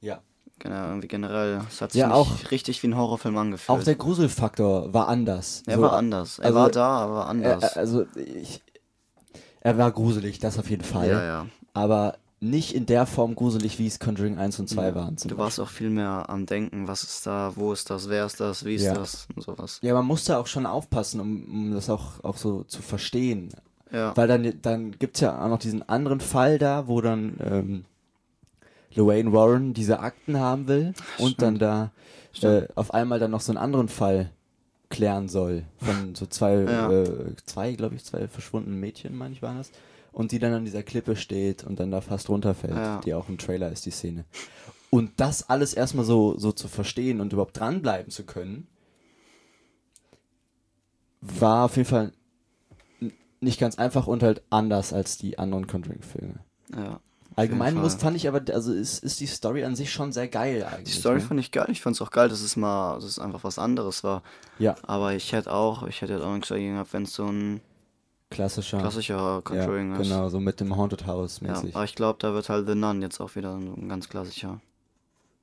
Ja. 0.00 0.20
Genau, 0.58 0.88
irgendwie 0.88 1.06
generell. 1.08 1.60
Es 1.68 1.80
hat 1.80 1.92
sich 1.92 2.00
Ja, 2.00 2.12
auch- 2.12 2.50
richtig 2.50 2.82
wie 2.82 2.88
ein 2.88 2.96
Horrorfilm 2.96 3.36
angefühlt. 3.38 3.78
Auch 3.78 3.82
der 3.84 3.94
Gruselfaktor 3.96 4.92
war 4.92 5.06
anders. 5.08 5.62
er 5.66 5.76
So, 5.76 5.82
war 5.82 5.92
anders. 5.94 6.38
Er 6.40 6.46
also- 6.46 6.58
war 6.58 6.70
da, 6.70 6.88
aber 6.98 7.20
Er, 7.22 7.28
anders. 7.28 7.76
also, 7.76 8.06
ich, 8.16 8.60
er 9.60 9.78
war 9.78 9.90
gruselig, 9.92 10.38
das 10.40 10.58
auf 10.58 10.68
jeden 10.70 10.84
Fall. 10.84 11.08
ja, 11.10 11.24
ja. 11.24 11.46
Aber 11.74 12.16
nicht 12.44 12.74
in 12.74 12.86
der 12.86 13.06
Form 13.06 13.34
gruselig, 13.34 13.78
wie 13.78 13.86
es 13.86 13.98
Conjuring 13.98 14.38
1 14.38 14.58
und 14.60 14.68
2 14.68 14.94
waren. 14.94 15.16
zum 15.16 15.30
Du 15.30 15.38
warst 15.38 15.58
auch 15.60 15.68
viel 15.68 15.90
mehr 15.90 16.28
am 16.28 16.46
Denken, 16.46 16.86
was 16.88 17.02
ist 17.02 17.26
da, 17.26 17.52
wo 17.56 17.72
ist 17.72 17.90
das, 17.90 18.08
wer 18.08 18.26
ist 18.26 18.40
das, 18.40 18.64
wie 18.64 18.74
ist 18.74 18.84
Ja. 18.84 18.94
das 18.94 19.26
und 19.34 19.42
sowas. 19.42 19.78
Ja, 19.82 19.94
man 19.94 20.06
musste 20.06 20.38
auch 20.38 20.46
schon 20.46 20.66
aufpassen, 20.66 21.20
um, 21.20 21.44
um 21.44 21.72
das 21.74 21.90
auch, 21.90 22.22
auch 22.22 22.36
so 22.36 22.62
zu 22.64 22.82
verstehen. 22.82 23.48
Ja. 23.92 24.16
Weil 24.16 24.28
dann, 24.28 24.52
dann 24.62 24.92
gibt 24.92 25.16
es 25.16 25.20
ja 25.22 25.42
auch 25.42 25.48
noch 25.48 25.58
diesen 25.58 25.88
anderen 25.88 26.20
Fall 26.20 26.58
da, 26.58 26.86
wo 26.88 27.00
dann 27.00 27.36
ähm, 27.40 27.84
Lorraine 28.94 29.32
Warren 29.32 29.74
diese 29.74 30.00
Akten 30.00 30.38
haben 30.38 30.68
will 30.68 30.94
und 31.18 31.42
dann 31.42 31.58
da 31.58 31.84
äh, 32.32 32.36
Stimmt. 32.36 32.76
auf 32.76 32.94
einmal 32.94 33.18
dann 33.18 33.30
noch 33.30 33.40
so 33.40 33.52
einen 33.52 33.58
anderen 33.58 33.88
Fall 33.88 34.30
klären 34.90 35.28
soll. 35.28 35.64
Von 35.78 36.14
so 36.14 36.26
zwei, 36.26 36.54
Ja. 36.62 36.90
äh, 36.90 37.34
zwei, 37.46 37.72
glaube 37.72 37.94
ich, 37.96 38.04
zwei 38.04 38.28
verschwundenen 38.28 38.78
Mädchen, 38.78 39.16
meine 39.16 39.32
ich, 39.34 39.42
waren 39.42 39.58
das. 39.58 39.70
Und 40.14 40.30
die 40.32 40.38
dann 40.38 40.52
an 40.54 40.64
dieser 40.64 40.82
Klippe 40.84 41.16
steht 41.16 41.64
und 41.64 41.80
dann 41.80 41.90
da 41.90 42.00
fast 42.00 42.28
runterfällt, 42.28 42.74
Ja. 42.76 43.00
die 43.00 43.14
auch 43.14 43.28
im 43.28 43.36
Trailer 43.36 43.70
ist, 43.72 43.84
die 43.84 43.90
Szene. 43.90 44.24
Und 44.90 45.10
das 45.16 45.50
alles 45.50 45.74
erstmal 45.74 46.04
so, 46.04 46.38
so 46.38 46.52
zu 46.52 46.68
verstehen 46.68 47.20
und 47.20 47.32
überhaupt 47.32 47.58
dranbleiben 47.58 48.10
zu 48.12 48.24
können, 48.24 48.68
war 51.20 51.64
auf 51.64 51.76
jeden 51.76 51.88
Fall 51.88 52.12
nicht 53.40 53.58
ganz 53.58 53.76
einfach 53.76 54.06
und 54.06 54.22
halt 54.22 54.42
anders 54.50 54.92
als 54.92 55.18
die 55.18 55.38
anderen 55.38 55.66
Conjuring-Filme. 55.66 56.40
ja. 56.76 57.00
Allgemein 57.36 57.74
muss, 57.74 57.96
fand 57.96 58.16
ich 58.16 58.28
aber, 58.28 58.42
also 58.54 58.72
ist, 58.72 59.02
ist 59.02 59.18
die 59.18 59.26
Story 59.26 59.64
an 59.64 59.74
sich 59.74 59.92
schon 59.92 60.12
sehr 60.12 60.28
geil 60.28 60.58
Die 60.58 60.64
eigentlich. 60.64 60.94
Story 60.96 61.16
ne? 61.16 61.20
fand 61.20 61.40
ich 61.40 61.50
geil. 61.50 61.66
Ich 61.68 61.82
fand 61.82 61.96
es 61.96 62.00
auch 62.02 62.12
geil, 62.12 62.28
dass 62.28 62.40
es 62.42 62.54
mal, 62.54 62.94
dass 62.94 63.02
es 63.06 63.18
einfach 63.18 63.42
was 63.42 63.58
anderes 63.58 64.04
war. 64.04 64.22
Ja, 64.60 64.76
Aber 64.84 65.14
ich 65.14 65.32
hätte 65.32 65.52
auch, 65.52 65.84
ich 65.88 66.00
hätte 66.00 66.24
auch 66.24 66.32
nichts 66.32 66.50
dagegen 66.50 66.74
gehabt, 66.74 66.92
wenn 66.92 67.02
es 67.02 67.14
so 67.14 67.26
ein 67.26 67.60
klassischer. 68.30 68.78
klassischer 68.78 69.42
Conjuring 69.42 69.92
ja, 69.94 70.00
ist. 70.00 70.08
Genau, 70.08 70.28
so 70.28 70.40
mit 70.40 70.60
dem 70.60 70.76
Haunted 70.76 71.06
House 71.06 71.40
Ja, 71.40 71.52
mäßig. 71.52 71.74
aber 71.74 71.84
ich 71.84 71.94
glaube, 71.94 72.18
da 72.20 72.34
wird 72.34 72.48
halt 72.48 72.66
The 72.66 72.74
Nun 72.74 73.02
jetzt 73.02 73.20
auch 73.20 73.34
wieder 73.36 73.52
so 73.52 73.58
ein 73.58 73.88
ganz 73.88 74.08
klassischer. 74.08 74.60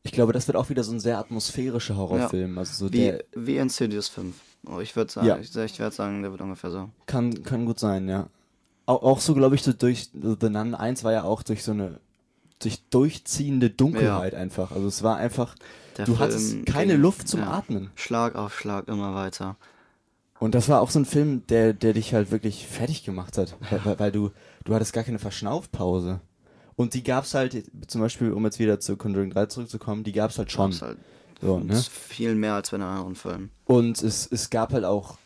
Ich 0.04 0.12
glaube, 0.12 0.34
das 0.34 0.48
wird 0.48 0.58
auch 0.58 0.70
wieder 0.70 0.84
so 0.84 0.92
ein 0.92 1.00
sehr 1.00 1.20
atmosphärischer 1.20 1.96
Horrorfilm. 1.96 2.58
Also 2.58 2.88
so 2.88 2.94
Wie, 2.94 3.18
wie 3.36 3.58
Insidious 3.58 4.10
5. 4.10 4.36
Oh, 4.68 4.80
ich 4.80 4.96
würde 4.96 5.12
sagen, 5.12 5.28
Ja. 5.28 5.38
ich, 5.38 5.56
ich 5.56 5.80
werde 5.80 5.96
sagen, 5.96 6.22
der 6.24 6.32
wird 6.32 6.42
ungefähr 6.42 6.72
so. 6.72 6.90
kann, 7.06 7.44
kann 7.44 7.66
gut 7.66 7.80
sein, 7.80 8.08
ja. 8.10 8.28
Auch, 8.88 9.04
auch 9.04 9.20
so, 9.20 9.36
glaube 9.36 9.56
ich, 9.56 9.64
so 9.64 9.74
durch 9.74 10.10
The 10.14 10.50
Nun 10.50 10.74
1 10.76 11.04
war 11.04 11.12
ja 11.12 11.24
auch 11.24 11.44
durch 11.44 11.64
so 11.64 11.72
eine 11.72 12.00
durch 12.60 12.84
durchziehende 12.90 13.70
Dunkelheit 13.72 14.36
einfach. 14.36 14.72
Also 14.72 14.88
es 14.88 15.02
war 15.02 15.18
einfach, 15.18 15.56
Der 15.98 16.06
du 16.06 16.14
Film 16.16 16.20
hattest 16.20 16.66
keine 16.68 16.96
Luft 16.96 17.28
zum 17.28 17.40
ja, 17.42 17.52
Atmen. 17.52 17.90
Schlag 17.96 18.36
auf 18.36 18.54
Schlag 18.56 18.88
immer 18.88 19.16
weiter. 19.16 19.56
Und 20.42 20.56
das 20.56 20.68
war 20.70 20.82
auch 20.82 20.90
so 20.90 20.98
ein 20.98 21.06
Film, 21.06 21.46
der, 21.50 21.72
der 21.72 21.94
dich 21.94 22.16
halt 22.16 22.32
wirklich 22.32 22.66
fertig 22.66 23.04
gemacht 23.04 23.38
hat. 23.38 23.56
Weil, 23.84 24.00
weil, 24.00 24.12
du, 24.12 24.32
du 24.64 24.74
hattest 24.74 24.92
gar 24.92 25.04
keine 25.04 25.20
Verschnaufpause. 25.20 26.20
Und 26.76 26.96
die 26.96 27.04
gab's 27.04 27.36
halt, 27.36 27.64
zum 27.86 28.02
Beispiel, 28.02 28.32
um 28.32 28.44
jetzt 28.46 28.58
wieder 28.58 28.80
zu 28.80 28.98
Conjuring 28.98 29.30
3 29.30 29.46
zurückzukommen, 29.46 30.04
die 30.04 30.14
gab's 30.14 30.40
halt 30.40 30.52
schon. 30.52 30.72
Gab's 30.72 30.82
Halt, 30.82 30.98
So, 31.42 31.60
ne? 31.60 31.76
Viel 31.92 32.34
mehr 32.34 32.56
als 32.56 32.72
bei 32.72 32.78
den 32.78 32.88
anderen 32.88 33.14
Filmen. 33.14 33.52
Und 33.66 34.02
es, 34.02 34.26
es 34.32 34.50
gab 34.50 34.74
halt 34.74 34.84
auch, 34.84 35.20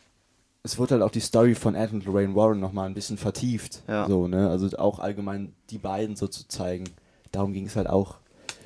es 0.62 0.76
wurde 0.76 0.96
halt 0.96 1.02
auch 1.02 1.10
die 1.10 1.20
Story 1.20 1.54
von 1.54 1.74
Ed 1.74 1.94
und 1.94 2.04
Lorraine 2.04 2.34
Warren 2.34 2.60
nochmal 2.60 2.86
ein 2.86 2.94
bisschen 2.94 3.16
vertieft. 3.16 3.84
Ja. 3.88 4.06
So, 4.06 4.28
ne? 4.28 4.50
Also 4.50 4.76
auch 4.76 4.98
allgemein 4.98 5.54
die 5.70 5.78
beiden 5.78 6.16
so 6.16 6.28
zu 6.28 6.46
zeigen. 6.46 6.84
Darum 7.32 7.54
ging 7.54 7.64
es 7.66 7.74
halt 7.76 7.88
auch 7.88 8.16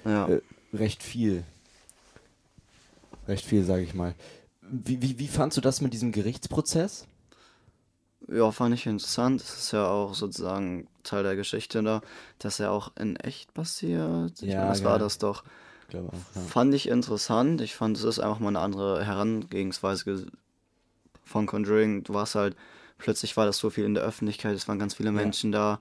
Ja. 0.04 0.26
äh, 0.28 0.40
recht 0.74 1.04
viel. 1.04 1.44
Recht 3.28 3.44
viel, 3.44 3.62
sage 3.64 3.82
ich 3.82 3.94
mal. 3.94 4.14
Wie, 4.70 5.02
wie, 5.02 5.18
wie 5.18 5.28
fandst 5.28 5.56
du 5.56 5.60
das 5.60 5.80
mit 5.80 5.92
diesem 5.92 6.12
Gerichtsprozess? 6.12 7.06
Ja, 8.28 8.50
fand 8.52 8.74
ich 8.74 8.86
interessant. 8.86 9.40
Es 9.40 9.56
ist 9.56 9.72
ja 9.72 9.88
auch 9.88 10.14
sozusagen 10.14 10.86
Teil 11.02 11.22
der 11.24 11.36
Geschichte 11.36 11.82
da, 11.82 12.02
dass 12.38 12.60
er 12.60 12.70
auch 12.70 12.92
in 12.96 13.16
echt 13.16 13.52
passiert. 13.54 14.42
Ich 14.42 14.50
Ja, 14.50 14.58
meine, 14.58 14.68
das 14.70 14.78
genau. 14.78 14.90
war 14.90 14.98
das 14.98 15.18
doch. 15.18 15.42
Ich 15.88 15.96
auch, 15.96 16.12
ja. 16.12 16.40
Fand 16.42 16.74
ich 16.74 16.88
interessant. 16.88 17.60
Ich 17.60 17.74
fand, 17.74 17.96
es 17.96 18.04
ist 18.04 18.20
einfach 18.20 18.38
mal 18.38 18.48
eine 18.48 18.60
andere 18.60 19.04
Herangehensweise 19.04 20.04
ge- 20.04 20.26
von 21.24 21.46
Conjuring. 21.46 22.04
Du 22.04 22.14
warst 22.14 22.34
halt, 22.36 22.56
plötzlich 22.98 23.36
war 23.36 23.46
das 23.46 23.58
so 23.58 23.70
viel 23.70 23.84
in 23.84 23.94
der 23.94 24.04
Öffentlichkeit, 24.04 24.54
es 24.54 24.68
waren 24.68 24.78
ganz 24.78 24.94
viele 24.94 25.10
Menschen 25.12 25.50
da. 25.50 25.80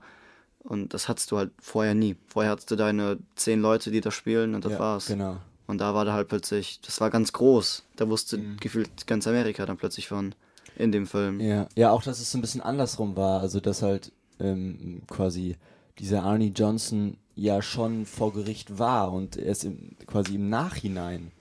Und 0.62 0.92
das 0.92 1.08
hattest 1.08 1.30
du 1.30 1.38
halt 1.38 1.52
vorher 1.60 1.94
nie. 1.94 2.16
Vorher 2.26 2.52
hattest 2.52 2.70
du 2.70 2.76
deine 2.76 3.18
zehn 3.36 3.60
Leute, 3.60 3.90
die 3.90 4.00
da 4.00 4.10
spielen 4.10 4.54
und 4.54 4.64
das 4.64 4.72
ja, 4.72 4.78
war's. 4.78 5.06
Genau. 5.06 5.38
Und 5.70 5.78
da 5.78 5.94
war 5.94 6.04
da 6.04 6.12
halt 6.12 6.28
plötzlich, 6.28 6.80
das 6.82 7.00
war 7.00 7.10
ganz 7.10 7.32
groß. 7.32 7.84
Da 7.96 8.08
wusste 8.08 8.38
Mhm. 8.38 8.56
gefühlt 8.58 9.06
ganz 9.06 9.26
Amerika 9.26 9.64
dann 9.66 9.76
plötzlich 9.76 10.08
von 10.08 10.34
in 10.76 10.92
dem 10.92 11.06
Film. 11.06 11.40
Ja, 11.40 11.68
ja, 11.76 11.90
auch 11.90 12.02
dass 12.02 12.20
es 12.20 12.30
so 12.30 12.38
ein 12.38 12.40
bisschen 12.40 12.60
andersrum 12.60 13.16
war. 13.16 13.40
Also, 13.40 13.60
dass 13.60 13.82
halt 13.82 14.12
ähm, 14.40 15.02
quasi 15.08 15.56
dieser 15.98 16.22
Arnie 16.22 16.52
Johnson 16.54 17.16
ja 17.34 17.62
schon 17.62 18.04
vor 18.06 18.32
Gericht 18.32 18.78
war 18.78 19.12
und 19.12 19.36
erst 19.36 19.64
im, 19.64 19.96
quasi 20.06 20.34
im 20.34 20.48
Nachhinein 20.50 21.32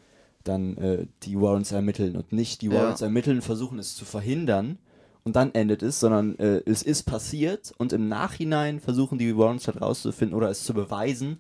dann 0.44 0.78
äh, 0.78 1.06
die 1.24 1.40
Warrants 1.40 1.72
ermitteln 1.72 2.16
und 2.16 2.32
nicht 2.32 2.62
die 2.62 2.68
Ja. 2.68 2.74
Warrants 2.74 3.02
ermitteln, 3.02 3.42
versuchen 3.42 3.80
es 3.80 3.96
zu 3.96 4.06
verhindern 4.06 4.78
und 5.24 5.36
dann 5.36 5.54
endet 5.54 5.84
es, 5.84 6.00
sondern 6.00 6.38
äh, 6.40 6.62
es 6.66 6.82
ist 6.84 7.04
passiert 7.04 7.74
und 7.78 7.94
im 7.94 8.08
Nachhinein 8.08 8.80
versuchen 8.80 9.18
die 9.18 9.38
Warrants 9.38 9.68
halt 9.68 9.82
rauszufinden 9.82 10.36
oder 10.36 10.50
es 10.50 10.64
zu 10.64 10.74
beweisen, 10.74 11.40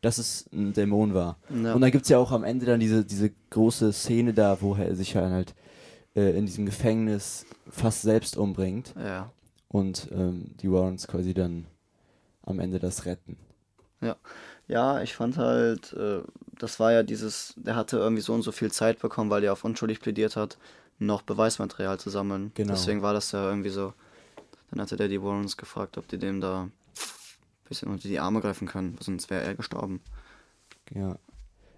dass 0.00 0.18
es 0.18 0.48
ein 0.52 0.72
Dämon 0.72 1.14
war. 1.14 1.38
Ja. 1.50 1.74
Und 1.74 1.80
dann 1.80 1.90
gibt 1.90 2.04
es 2.04 2.08
ja 2.08 2.18
auch 2.18 2.32
am 2.32 2.44
Ende 2.44 2.66
dann 2.66 2.80
diese, 2.80 3.04
diese 3.04 3.30
große 3.50 3.92
Szene 3.92 4.32
da, 4.34 4.60
wo 4.60 4.74
er 4.74 4.94
sich 4.96 5.14
halt 5.16 5.54
äh, 6.16 6.36
in 6.38 6.46
diesem 6.46 6.66
Gefängnis 6.66 7.44
fast 7.68 8.02
selbst 8.02 8.36
umbringt 8.36 8.94
Ja. 8.98 9.30
und 9.68 10.08
ähm, 10.12 10.52
die 10.60 10.70
Warrens 10.72 11.06
quasi 11.06 11.34
dann 11.34 11.66
am 12.42 12.58
Ende 12.60 12.78
das 12.78 13.04
retten. 13.06 13.36
Ja, 14.66 15.02
ich 15.02 15.14
fand 15.16 15.36
halt, 15.36 15.92
äh, 15.94 16.20
das 16.58 16.78
war 16.80 16.92
ja 16.92 17.02
dieses, 17.02 17.54
der 17.56 17.74
hatte 17.76 17.98
irgendwie 17.98 18.22
so 18.22 18.32
und 18.32 18.42
so 18.42 18.52
viel 18.52 18.70
Zeit 18.70 19.00
bekommen, 19.00 19.28
weil 19.28 19.42
er 19.44 19.52
auf 19.52 19.64
unschuldig 19.64 20.00
plädiert 20.00 20.36
hat, 20.36 20.58
noch 20.98 21.22
Beweismaterial 21.22 21.98
zu 21.98 22.08
sammeln. 22.08 22.52
Genau. 22.54 22.72
Deswegen 22.72 23.02
war 23.02 23.12
das 23.12 23.32
ja 23.32 23.48
irgendwie 23.48 23.70
so. 23.70 23.92
Dann 24.70 24.80
hatte 24.80 24.96
der 24.96 25.08
die 25.08 25.20
Warrens 25.20 25.56
gefragt, 25.56 25.98
ob 25.98 26.06
die 26.06 26.18
dem 26.18 26.40
da 26.40 26.68
bisschen 27.70 27.88
unter 27.90 28.06
die 28.08 28.20
Arme 28.20 28.40
greifen 28.42 28.68
können, 28.68 28.98
sonst 29.00 29.30
wäre 29.30 29.42
er 29.42 29.54
gestorben. 29.54 30.02
Ja. 30.94 31.16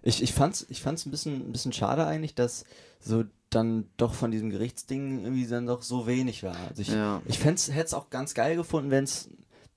Ich, 0.02 0.20
ich 0.22 0.32
fand's, 0.32 0.66
ich 0.68 0.82
fand's 0.82 1.06
ein 1.06 1.12
bisschen, 1.12 1.48
ein 1.48 1.52
bisschen 1.52 1.72
schade 1.72 2.04
eigentlich, 2.06 2.34
dass 2.34 2.64
so 2.98 3.22
dann 3.50 3.86
doch 3.98 4.14
von 4.14 4.30
diesem 4.32 4.50
Gerichtsding 4.50 5.22
irgendwie 5.22 5.46
dann 5.46 5.66
doch 5.66 5.82
so 5.82 6.06
wenig 6.08 6.42
war. 6.42 6.56
Also 6.68 6.82
ich, 6.82 6.88
Ja. 6.88 7.22
ich 7.26 7.44
hätte 7.44 7.70
es 7.84 7.94
auch 7.94 8.10
ganz 8.10 8.34
geil 8.34 8.56
gefunden, 8.56 8.90
wenn 8.90 9.04
es 9.04 9.28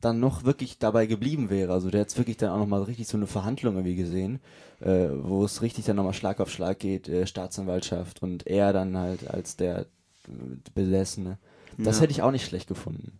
dann 0.01 0.19
noch 0.19 0.43
wirklich 0.43 0.77
dabei 0.79 1.05
geblieben 1.05 1.49
wäre. 1.49 1.73
Also 1.73 1.89
der 1.89 2.01
hat 2.01 2.17
wirklich 2.17 2.37
dann 2.37 2.49
auch 2.51 2.57
nochmal 2.59 2.83
richtig 2.83 3.07
so 3.07 3.17
eine 3.17 3.27
Verhandlung 3.27 3.75
irgendwie 3.75 3.95
gesehen, 3.95 4.39
äh, 4.79 5.09
wo 5.21 5.43
es 5.45 5.61
richtig 5.61 5.85
dann 5.85 5.95
nochmal 5.97 6.13
Schlag 6.13 6.39
auf 6.39 6.49
Schlag 6.51 6.79
geht, 6.79 7.07
äh, 7.09 7.27
Staatsanwaltschaft 7.27 8.21
und 8.23 8.47
er 8.47 8.71
dann 8.73 8.97
halt 8.97 9.27
als 9.29 9.57
der 9.57 9.81
äh, 9.81 9.85
Besessene. 10.73 11.37
Das 11.77 11.97
Ja. 11.97 12.03
hätte 12.03 12.11
ich 12.11 12.21
auch 12.21 12.31
nicht 12.31 12.45
schlecht 12.45 12.67
gefunden. 12.67 13.19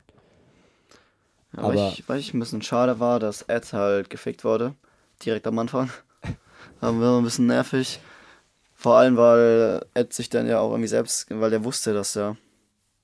Weil, 1.55 1.65
Aber- 1.65 1.89
ich, 1.89 2.07
weil 2.09 2.19
ich 2.19 2.33
ein 2.33 2.39
bisschen 2.39 2.61
schade 2.61 2.99
war, 2.99 3.19
dass 3.19 3.43
Ed 3.43 3.71
halt 3.73 4.09
gefickt 4.09 4.43
wurde. 4.43 4.73
Direkt 5.25 5.47
am 5.47 5.57
Anfang. 5.59 5.89
Aber 6.81 6.99
war 6.99 7.17
ein 7.17 7.23
bisschen 7.23 7.47
nervig. 7.47 7.99
Vor 8.73 8.95
allem, 8.97 9.15
weil 9.17 9.85
Ed 9.93 10.11
sich 10.13 10.29
dann 10.29 10.47
ja 10.47 10.59
auch 10.59 10.71
irgendwie 10.71 10.87
selbst, 10.89 11.27
weil 11.29 11.49
der 11.49 11.63
wusste 11.63 11.93
das 11.93 12.13
ja, 12.13 12.35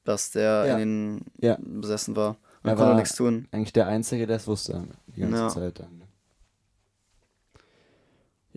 dass 0.04 0.32
der 0.32 0.66
Ja. 0.66 0.78
in 0.78 0.80
den 0.80 1.26
Ja. 1.40 1.58
besessen 1.62 2.16
war. 2.16 2.36
Und 2.64 2.70
Er 2.70 2.76
konnte 2.76 2.92
war- 2.92 2.96
nichts 3.00 3.16
tun. 3.16 3.48
Eigentlich 3.52 3.74
der 3.74 3.88
Einzige, 3.88 4.28
der 4.28 4.36
es 4.38 4.48
wusste 4.48 4.84
die 5.16 5.22
ganze 5.22 5.38
Ja. 5.38 5.48
Zeit 5.50 5.80
dann. 5.80 5.98
ne? 5.98 6.06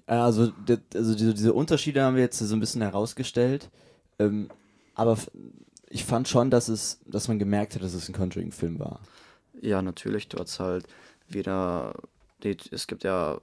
Also, 0.06 0.52
also 0.94 1.14
diese, 1.14 1.32
diese 1.34 1.54
Unterschiede 1.54 2.02
haben 2.02 2.16
wir 2.16 2.22
jetzt 2.22 2.38
so 2.38 2.54
ein 2.54 2.60
bisschen 2.60 2.82
herausgestellt. 2.82 3.70
Ähm, 4.18 4.48
aber 4.94 5.16
ich 5.88 6.04
fand 6.04 6.28
schon, 6.28 6.50
dass 6.50 6.68
es, 6.68 7.00
dass 7.06 7.28
man 7.28 7.38
gemerkt 7.38 7.74
hat, 7.74 7.82
dass 7.82 7.94
es 7.94 8.08
ein 8.08 8.14
Conjuring-Film 8.14 8.78
war. 8.78 9.00
Ja, 9.64 9.80
natürlich, 9.83 10.28
du 10.28 10.38
hast 10.38 10.61
halt 10.61 10.87
wieder, 11.28 11.94
die, 12.42 12.56
es 12.71 12.87
gibt 12.87 13.02
ja, 13.02 13.38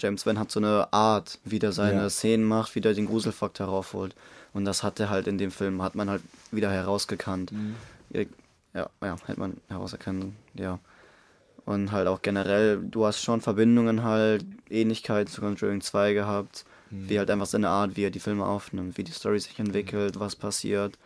James 0.00 0.24
Wan 0.24 0.38
hat 0.38 0.50
so 0.50 0.60
eine 0.60 0.90
Art, 0.92 1.38
wie 1.44 1.58
der 1.58 1.72
seine 1.72 2.02
Ja. 2.02 2.10
Szenen 2.10 2.44
macht, 2.44 2.74
wie 2.74 2.80
der 2.80 2.94
den 2.94 3.06
Gruselfaktor 3.06 3.66
heraufholt. 3.66 4.14
Und 4.54 4.64
das 4.64 4.82
hat 4.82 4.98
er 4.98 5.10
halt 5.10 5.26
in 5.26 5.36
dem 5.36 5.50
Film, 5.50 5.82
hat 5.82 5.94
man 5.94 6.08
halt 6.08 6.22
wieder 6.50 6.70
herausgekannt. 6.70 7.52
Ja, 8.10 8.22
ja, 8.74 8.88
ja, 9.02 9.16
hätte 9.26 9.40
man 9.40 9.58
herauserkennen, 9.68 10.36
ja. 10.54 10.78
Und 11.66 11.92
halt 11.92 12.08
auch 12.08 12.22
generell, 12.22 12.78
du 12.82 13.04
hast 13.04 13.22
schon 13.22 13.40
Verbindungen 13.42 14.02
halt, 14.02 14.44
Ähnlichkeiten 14.70 15.30
zu 15.32 15.42
Conjuring 15.42 15.82
2 15.82 16.14
gehabt, 16.14 16.64
wie 16.90 17.18
halt 17.18 17.30
einfach 17.30 17.46
seine 17.46 17.68
Art, 17.68 17.96
wie 17.96 18.04
er 18.04 18.10
die 18.10 18.20
Filme 18.20 18.44
aufnimmt, 18.46 18.98
wie 18.98 19.04
die 19.04 19.12
Story 19.12 19.38
sich 19.40 19.58
entwickelt, 19.58 20.18
was 20.18 20.34
passiert. 20.36 20.98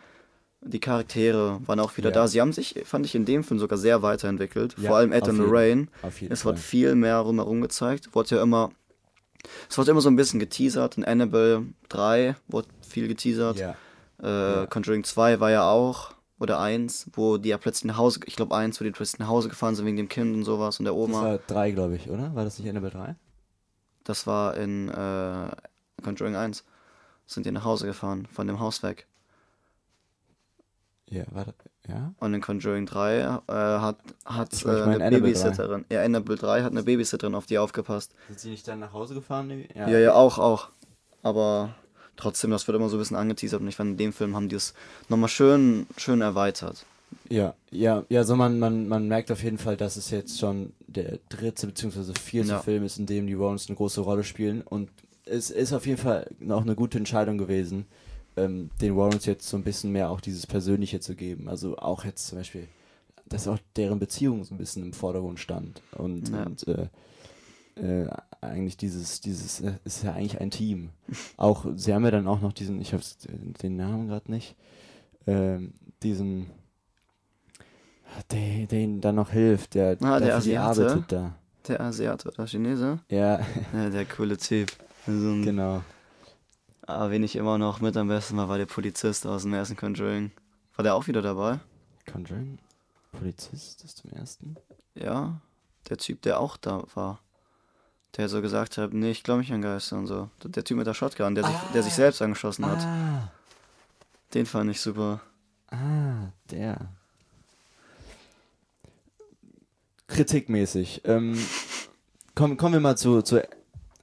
Die 0.61 0.79
Charaktere 0.79 1.59
waren 1.65 1.79
auch 1.79 1.95
wieder 1.97 2.09
Ja. 2.09 2.15
da. 2.15 2.27
Sie 2.27 2.41
haben 2.41 2.51
sich, 2.51 2.81
fand 2.85 3.05
ich, 3.05 3.15
in 3.15 3.25
dem 3.25 3.43
Film 3.43 3.59
sogar 3.59 3.77
sehr 3.77 4.01
weiterentwickelt. 4.01 4.75
Ja, 4.77 4.87
Vor 4.89 4.97
allem 4.97 5.11
Ed 5.11 5.25
jeden- 5.25 5.37
Lorraine. 5.37 5.87
Es 6.29 6.41
Fall. 6.41 6.53
wird 6.53 6.59
viel 6.59 6.95
mehr 6.95 7.17
rumherum 7.19 7.61
gezeigt. 7.61 8.13
Wurde 8.15 8.35
ja 8.37 8.41
immer, 8.41 8.71
es 9.69 9.77
wurde 9.77 9.91
immer 9.91 10.01
so 10.01 10.09
ein 10.09 10.15
bisschen 10.15 10.39
geteasert. 10.39 10.97
In 10.97 11.05
Annabelle 11.05 11.65
3 11.89 12.35
wurde 12.47 12.67
viel 12.81 13.07
geteasert. 13.07 13.57
ja. 13.59 13.75
Äh, 14.19 14.65
Conjuring 14.67 15.03
2 15.03 15.39
war 15.39 15.51
ja 15.51 15.69
auch, 15.69 16.15
oder 16.39 16.59
1, 16.59 17.11
wo 17.13 17.37
die 17.37 17.49
ja 17.49 17.59
plötzlich 17.59 17.85
nach 17.85 17.97
Hause, 17.97 18.19
ich 18.25 18.35
glaube 18.35 18.55
1, 18.55 18.79
wo 18.81 18.83
die 18.83 18.89
plötzlich 18.91 19.19
nach 19.19 19.27
Hause 19.27 19.47
gefahren 19.49 19.75
sind 19.75 19.85
wegen 19.85 19.97
dem 19.97 20.09
Kind 20.09 20.35
und 20.35 20.43
sowas 20.43 20.79
und 20.79 20.85
der 20.85 20.93
Das 20.95 21.01
Oma. 21.03 21.21
war 21.21 21.37
drei, 21.37 21.69
glaube 21.69 21.95
ich, 21.97 22.09
oder? 22.09 22.33
War 22.33 22.43
das 22.43 22.57
nicht 22.57 22.67
Annabelle 22.67 22.91
3? 22.93 23.15
Das 24.03 24.25
war 24.25 24.57
in 24.57 24.89
äh, 24.89 25.49
Conjuring 26.03 26.35
1. 26.35 26.63
Sind 27.27 27.45
die 27.45 27.51
nach 27.51 27.63
Hause 27.63 27.85
gefahren, 27.85 28.27
von 28.33 28.47
dem 28.47 28.59
Haus 28.59 28.81
weg. 28.81 29.05
Ja, 31.09 31.23
war 31.31 31.45
das, 31.45 31.55
ja? 31.87 32.13
Und 32.19 32.33
in 32.33 32.41
Conjuring 32.41 32.85
3 32.85 33.19
äh, 33.19 33.27
hat, 33.47 33.97
hat 34.25 34.53
Ich 34.53 34.65
äh, 34.65 34.67
meine, 34.67 34.79
ich 34.79 34.85
meine 34.85 34.95
eine 34.95 35.05
Annabelle 35.05 35.09
3. 35.09 35.19
Babysitterin. 35.19 35.85
Ja, 35.91 36.03
Annabelle 36.03 36.37
3 36.37 36.63
hat 36.63 36.71
eine 36.71 36.83
Babysitterin 36.83 37.35
auf 37.35 37.45
die 37.45 37.57
aufgepasst. 37.57 38.13
Sind 38.27 38.39
sie 38.39 38.49
nicht 38.49 38.67
dann 38.67 38.79
nach 38.79 38.93
Hause 38.93 39.13
gefahren? 39.13 39.49
irgendwie? 39.49 39.77
Ja, 39.77 39.87
ja, 39.87 40.13
auch, 40.13 40.37
auch. 40.37 40.69
Aber 41.23 41.75
trotzdem, 42.17 42.51
das 42.51 42.67
wird 42.67 42.75
immer 42.75 42.89
so 42.89 42.97
ein 42.97 42.99
bisschen 42.99 43.15
angeteasert 43.17 43.61
und 43.61 43.67
ich 43.67 43.75
fand, 43.75 43.91
in 43.91 43.97
dem 43.97 44.13
Film 44.13 44.35
haben 44.35 44.49
die 44.49 44.55
es 44.55 44.73
nochmal 45.07 45.29
schön, 45.29 45.87
schön 45.97 46.21
erweitert. 46.21 46.85
Ja, 47.29 47.53
ja, 47.71 48.03
ja, 48.09 48.23
so 48.25 48.35
man, 48.35 48.59
man, 48.59 48.87
man 48.89 49.07
merkt 49.07 49.31
auf 49.31 49.41
jeden 49.41 49.57
Fall, 49.57 49.77
dass 49.77 49.95
es 49.95 50.09
jetzt 50.09 50.39
schon 50.39 50.73
der 50.87 51.19
dritte 51.29 51.67
bzw. 51.67 52.13
vierte 52.21 52.49
Ja. 52.49 52.59
Film 52.59 52.83
ist, 52.83 52.99
in 52.99 53.05
dem 53.05 53.27
die 53.27 53.39
Warrens 53.39 53.67
eine 53.67 53.77
große 53.77 54.01
Rolle 54.01 54.25
spielen. 54.25 54.61
Und 54.61 54.89
es 55.25 55.49
ist 55.49 55.71
auf 55.71 55.85
jeden 55.85 55.99
Fall 55.99 56.29
auch 56.49 56.61
eine 56.61 56.75
gute 56.75 56.97
Entscheidung 56.97 57.37
gewesen, 57.37 57.85
ähm, 58.37 58.69
den 58.81 58.95
Warrens 58.95 59.25
jetzt 59.25 59.47
so 59.47 59.57
ein 59.57 59.63
bisschen 59.63 59.91
mehr 59.91 60.09
auch 60.09 60.21
dieses 60.21 60.47
Persönliche 60.47 60.99
zu 60.99 61.15
geben. 61.15 61.49
Also 61.49 61.77
auch 61.77 62.05
jetzt 62.05 62.27
zum 62.27 62.37
Beispiel, 62.37 62.67
dass 63.27 63.47
auch 63.47 63.59
deren 63.75 63.99
Beziehung 63.99 64.43
so 64.43 64.55
ein 64.55 64.57
bisschen 64.57 64.83
im 64.83 64.93
Vordergrund 64.93 65.39
stand. 65.39 65.81
Und, 65.97 66.29
Ja. 66.29 66.43
und 66.43 66.67
äh, 66.67 66.87
äh, 67.75 68.07
eigentlich 68.41 68.77
dieses, 68.77 69.21
dieses, 69.21 69.61
äh, 69.61 69.73
ist 69.83 70.03
ja 70.03 70.13
eigentlich 70.13 70.39
ein 70.41 70.51
Team. 70.51 70.89
Auch, 71.37 71.65
sie 71.75 71.93
haben 71.93 72.05
ja 72.05 72.11
dann 72.11 72.27
auch 72.27 72.41
noch 72.41 72.53
diesen, 72.53 72.81
ich 72.81 72.93
habe 72.93 73.03
den 73.61 73.75
Namen 73.75 74.07
gerade 74.07 74.31
nicht, 74.31 74.55
ähm, 75.27 75.73
diesen, 76.01 76.47
der, 78.31 78.65
der 78.67 78.79
ihnen 78.79 79.01
dann 79.01 79.15
noch 79.15 79.31
hilft, 79.31 79.75
der, 79.75 79.97
Ah, 80.01 80.19
der 80.19 80.37
für 80.37 80.41
sie 80.41 80.57
Asiate? 80.57 80.87
arbeitet 80.91 81.11
da. 81.11 81.35
Der 81.67 81.81
Asiate 81.81 82.29
oder 82.29 82.47
Chinese? 82.47 82.99
Ja, 83.09 83.39
Ja, 83.73 83.89
der 83.89 84.05
coole 84.05 84.37
Typ. 84.37 84.71
So 85.05 85.11
ein, 85.11 85.43
genau. 85.43 85.83
Aber 86.87 87.11
wen 87.11 87.21
ich 87.23 87.35
immer 87.35 87.57
noch 87.57 87.81
mit 87.81 87.97
am 87.97 88.07
besten 88.07 88.37
war, 88.37 88.47
war 88.47 88.57
der 88.57 88.65
Polizist 88.65 89.27
aus 89.27 89.43
dem 89.43 89.53
ersten 89.53 89.75
Conjuring. 89.75 90.31
War 90.75 90.83
der 90.83 90.95
auch 90.95 91.07
wieder 91.07 91.21
dabei? 91.21 91.59
Conjuring? 92.11 92.59
Polizist 93.11 93.83
ist 93.83 93.97
zum 93.97 94.11
ersten? 94.11 94.55
Ja. 94.95 95.41
Der 95.89 95.97
Typ, 95.97 96.21
der 96.21 96.39
auch 96.39 96.55
da 96.57 96.83
war. 96.95 97.19
Der 98.15 98.29
so 98.29 98.41
gesagt 98.41 98.77
hat, 98.77 98.93
nee, 98.93 99.11
ich 99.11 99.23
glaube 99.23 99.41
nicht 99.41 99.51
an 99.51 99.61
Geister 99.61 99.97
und 99.97 100.07
so. 100.07 100.29
Der 100.43 100.63
Typ 100.63 100.77
mit 100.77 100.87
der 100.87 100.93
Shotgun, 100.93 101.35
der, 101.35 101.43
sich, 101.43 101.55
der 101.73 101.83
sich 101.83 101.93
selbst 101.93 102.21
angeschossen 102.21 102.65
hat. 102.65 102.79
Ah, 102.79 103.31
Den 104.33 104.45
fand 104.45 104.71
ich 104.71 104.79
super. 104.79 105.19
ah, 105.71 106.31
der. 106.49 106.87
Kritikmäßig. 110.07 111.01
Ähm, 111.03 111.37
kommen, 112.33 112.55
kommen 112.55 112.73
wir 112.73 112.79
mal 112.79 112.97
zu, 112.97 113.21
zu 113.21 113.45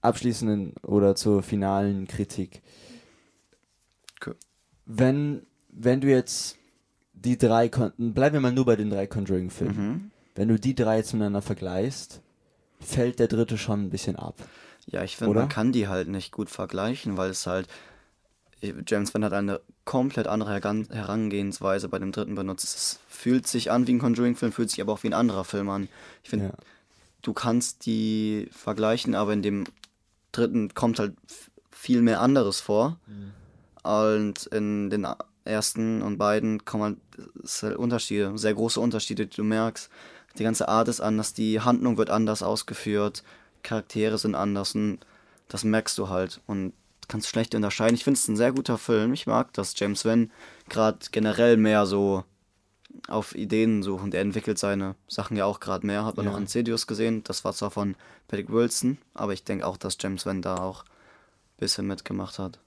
abschließenden 0.04 0.74
oder 0.82 1.14
zur 1.16 1.42
finalen 1.42 2.06
Kritik. 2.06 2.62
Okay. 4.20 4.34
Wenn, 4.86 5.46
wenn 5.70 6.00
du 6.00 6.08
jetzt 6.08 6.56
die 7.12 7.38
drei, 7.38 7.68
bleiben 7.68 8.34
wir 8.34 8.40
mal 8.40 8.52
nur 8.52 8.66
bei 8.66 8.76
den 8.76 8.90
drei 8.90 9.06
Conjuring-Filmen. 9.06 9.88
Mhm. 9.88 10.10
Wenn 10.34 10.48
du 10.48 10.58
die 10.58 10.74
drei 10.74 10.98
jetzt 10.98 11.12
miteinander 11.12 11.42
vergleichst, 11.42 12.20
fällt 12.80 13.18
der 13.18 13.28
dritte 13.28 13.56
schon 13.56 13.84
ein 13.84 13.90
bisschen 13.90 14.16
ab. 14.16 14.36
Ja, 14.86 15.02
ich 15.02 15.16
finde, 15.16 15.30
Oder? 15.30 15.40
man 15.40 15.48
kann 15.48 15.72
die 15.72 15.88
halt 15.88 16.08
nicht 16.08 16.32
gut 16.32 16.50
vergleichen, 16.50 17.16
weil 17.16 17.30
es 17.30 17.46
halt. 17.46 17.68
James 18.86 19.12
Wan 19.12 19.24
hat 19.24 19.34
eine 19.34 19.60
komplett 19.84 20.26
andere 20.26 20.54
Herangehensweise 20.54 21.88
bei 21.90 21.98
dem 21.98 22.12
dritten 22.12 22.34
benutzt. 22.34 22.64
Es 22.64 22.98
fühlt 23.08 23.46
sich 23.46 23.70
an 23.70 23.86
wie 23.86 23.92
ein 23.92 23.98
Conjuring-Film, 23.98 24.52
fühlt 24.52 24.70
sich 24.70 24.80
aber 24.80 24.92
auch 24.94 25.02
wie 25.02 25.08
ein 25.08 25.14
anderer 25.14 25.44
Film 25.44 25.68
an. 25.68 25.88
Ich 26.22 26.30
finde, 26.30 26.46
Ja. 26.46 26.52
du 27.20 27.34
kannst 27.34 27.84
die 27.84 28.48
vergleichen, 28.52 29.14
aber 29.14 29.34
in 29.34 29.42
dem 29.42 29.64
dritten 30.36 30.74
kommt 30.74 30.98
halt 30.98 31.14
viel 31.70 32.02
mehr 32.02 32.20
anderes 32.20 32.60
vor. 32.60 32.98
Und 33.82 34.46
in 34.46 34.90
den 34.90 35.06
ersten 35.44 36.02
und 36.02 36.18
beiden 36.18 36.64
kommen 36.64 36.82
halt, 36.82 36.98
halt 37.62 37.76
Unterschiede, 37.76 38.36
sehr 38.36 38.54
große 38.54 38.80
Unterschiede, 38.80 39.26
die 39.26 39.36
du 39.36 39.44
merkst. 39.44 39.90
Die 40.38 40.44
ganze 40.44 40.68
Art 40.68 40.88
ist 40.88 41.00
anders, 41.00 41.34
die 41.34 41.60
Handlung 41.60 41.96
wird 41.96 42.10
anders 42.10 42.42
ausgeführt, 42.42 43.22
Charaktere 43.62 44.18
sind 44.18 44.34
anders 44.34 44.74
und 44.74 44.98
das 45.48 45.64
merkst 45.64 45.96
du 45.98 46.08
halt 46.08 46.40
und 46.46 46.72
kannst 47.08 47.28
schlecht 47.28 47.54
unterscheiden. 47.54 47.94
Ich 47.94 48.04
finde 48.04 48.18
es 48.18 48.28
ein 48.28 48.36
sehr 48.36 48.52
guter 48.52 48.78
Film. 48.78 49.12
Ich 49.12 49.26
mag 49.26 49.52
das. 49.52 49.74
James 49.76 50.04
Wan 50.04 50.30
gerade 50.68 50.98
generell 51.12 51.56
mehr 51.56 51.86
so 51.86 52.24
auf 53.08 53.34
Ideen 53.34 53.82
suchen. 53.82 54.10
Der 54.10 54.20
entwickelt 54.20 54.58
seine 54.58 54.94
Sachen 55.08 55.36
ja 55.36 55.44
auch 55.44 55.60
gerade 55.60 55.86
mehr. 55.86 56.04
Hat 56.04 56.16
man 56.16 56.26
Ja. 56.26 56.32
noch 56.32 56.38
Insidious 56.38 56.86
gesehen. 56.86 57.22
Das 57.24 57.44
war 57.44 57.52
zwar 57.52 57.70
von 57.70 57.96
Patrick 58.28 58.50
Wilson, 58.50 58.98
aber 59.14 59.32
ich 59.32 59.44
denke 59.44 59.66
auch, 59.66 59.76
dass 59.76 59.96
James 60.00 60.24
Wan 60.26 60.42
da 60.42 60.56
auch 60.56 60.84
ein 60.84 61.58
bisschen 61.60 61.86
mitgemacht 61.86 62.38
hat. 62.38 62.58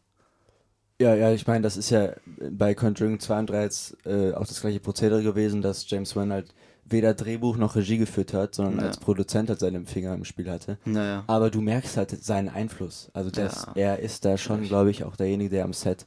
Ja, 1.00 1.14
ja, 1.14 1.32
ich 1.32 1.46
meine, 1.46 1.62
das 1.62 1.78
ist 1.78 1.92
ja 1.92 2.14
bei 2.52 2.74
Conjuring 2.74 3.20
2 3.20 3.40
und 3.40 3.50
3 3.52 3.62
jetzt 3.62 3.98
äh, 4.06 4.34
auch 4.34 4.48
das 4.48 4.62
gleiche 4.62 4.80
Prozedere 4.80 5.22
gewesen, 5.22 5.62
dass 5.62 5.88
James 5.90 6.16
Wan 6.16 6.32
halt 6.32 6.54
weder 6.86 7.14
Drehbuch 7.14 7.58
noch 7.58 7.76
Regie 7.76 7.98
geführt 7.98 8.34
hat, 8.34 8.56
sondern 8.56 8.80
Ja. 8.80 8.88
als 8.88 8.98
Produzent 8.98 9.50
halt 9.50 9.60
seinen 9.60 9.86
Finger 9.86 10.14
im 10.16 10.26
Spiel 10.26 10.50
hatte. 10.50 10.78
Naja. 10.86 11.24
Aber 11.28 11.52
du 11.52 11.62
merkst 11.62 11.98
halt 11.98 12.12
seinen 12.24 12.50
Einfluss. 12.50 13.10
Also 13.14 13.30
das, 13.30 13.66
Ja. 13.68 13.74
er 13.76 14.00
ist 14.00 14.26
da 14.26 14.38
schon, 14.38 14.64
glaube 14.64 14.90
ich, 14.90 15.04
auch 15.04 15.16
derjenige, 15.18 15.50
der 15.52 15.66
am 15.66 15.74
Set 15.74 16.06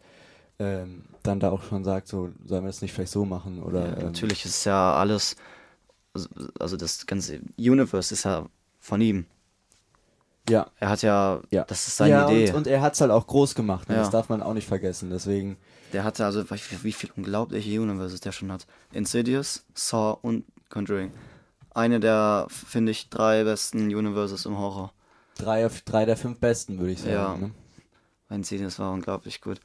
ähm, 0.60 1.02
dann 1.24 1.40
da 1.40 1.50
auch 1.50 1.62
schon 1.64 1.82
sagt, 1.84 2.06
so 2.06 2.30
sollen 2.44 2.62
wir 2.64 2.68
das 2.68 2.82
nicht 2.82 2.92
vielleicht 2.92 3.12
so 3.12 3.24
machen 3.24 3.62
oder 3.62 3.86
Ja, 3.88 3.96
ähm, 3.98 4.04
natürlich 4.06 4.44
ist 4.44 4.64
ja 4.64 4.94
alles, 4.94 5.34
also 6.58 6.76
das 6.76 7.06
ganze 7.06 7.40
Universe 7.58 8.14
ist 8.14 8.24
ja 8.24 8.46
von 8.78 9.00
ihm. 9.00 9.26
ja, 10.48 10.66
Er 10.80 10.88
hat 10.88 11.02
ja, 11.02 11.40
ja. 11.50 11.64
das 11.64 11.86
ist 11.88 11.96
seine 11.96 12.10
ja, 12.10 12.28
Idee. 12.30 12.50
Und, 12.50 12.56
und 12.58 12.66
er 12.66 12.80
hat 12.82 12.94
es 12.94 13.00
halt 13.00 13.10
auch 13.10 13.26
groß 13.26 13.54
gemacht. 13.54 13.88
Ne? 13.88 13.96
Ja. 13.96 14.00
Das 14.02 14.10
darf 14.10 14.28
man 14.28 14.42
auch 14.42 14.54
nicht 14.54 14.66
vergessen. 14.68 15.10
Deswegen, 15.10 15.56
Der 15.92 16.04
hatte 16.04 16.24
also, 16.24 16.48
wie, 16.50 16.84
wie 16.84 16.92
viel 16.92 17.10
unglaubliche 17.16 17.80
Universes 17.80 18.20
der 18.20 18.32
schon 18.32 18.50
hat. 18.52 18.66
Insidious, 18.92 19.64
Saw 19.74 20.18
und 20.22 20.44
Conjuring. 20.68 21.12
Eine 21.72 22.00
der, 22.00 22.46
finde 22.50 22.90
ich, 22.92 23.10
drei 23.10 23.44
besten 23.44 23.94
Universes 23.94 24.44
im 24.46 24.58
Horror. 24.58 24.92
drei, 25.36 25.68
drei 25.84 26.04
der 26.04 26.16
fünf 26.16 26.38
besten, 26.40 26.78
würde 26.78 26.92
ich 26.92 27.00
sagen. 27.00 27.12
Ja. 27.12 27.36
Ne? 27.36 27.50
Insidious 28.30 28.78
war 28.78 28.92
unglaublich 28.92 29.40
gut. 29.40 29.60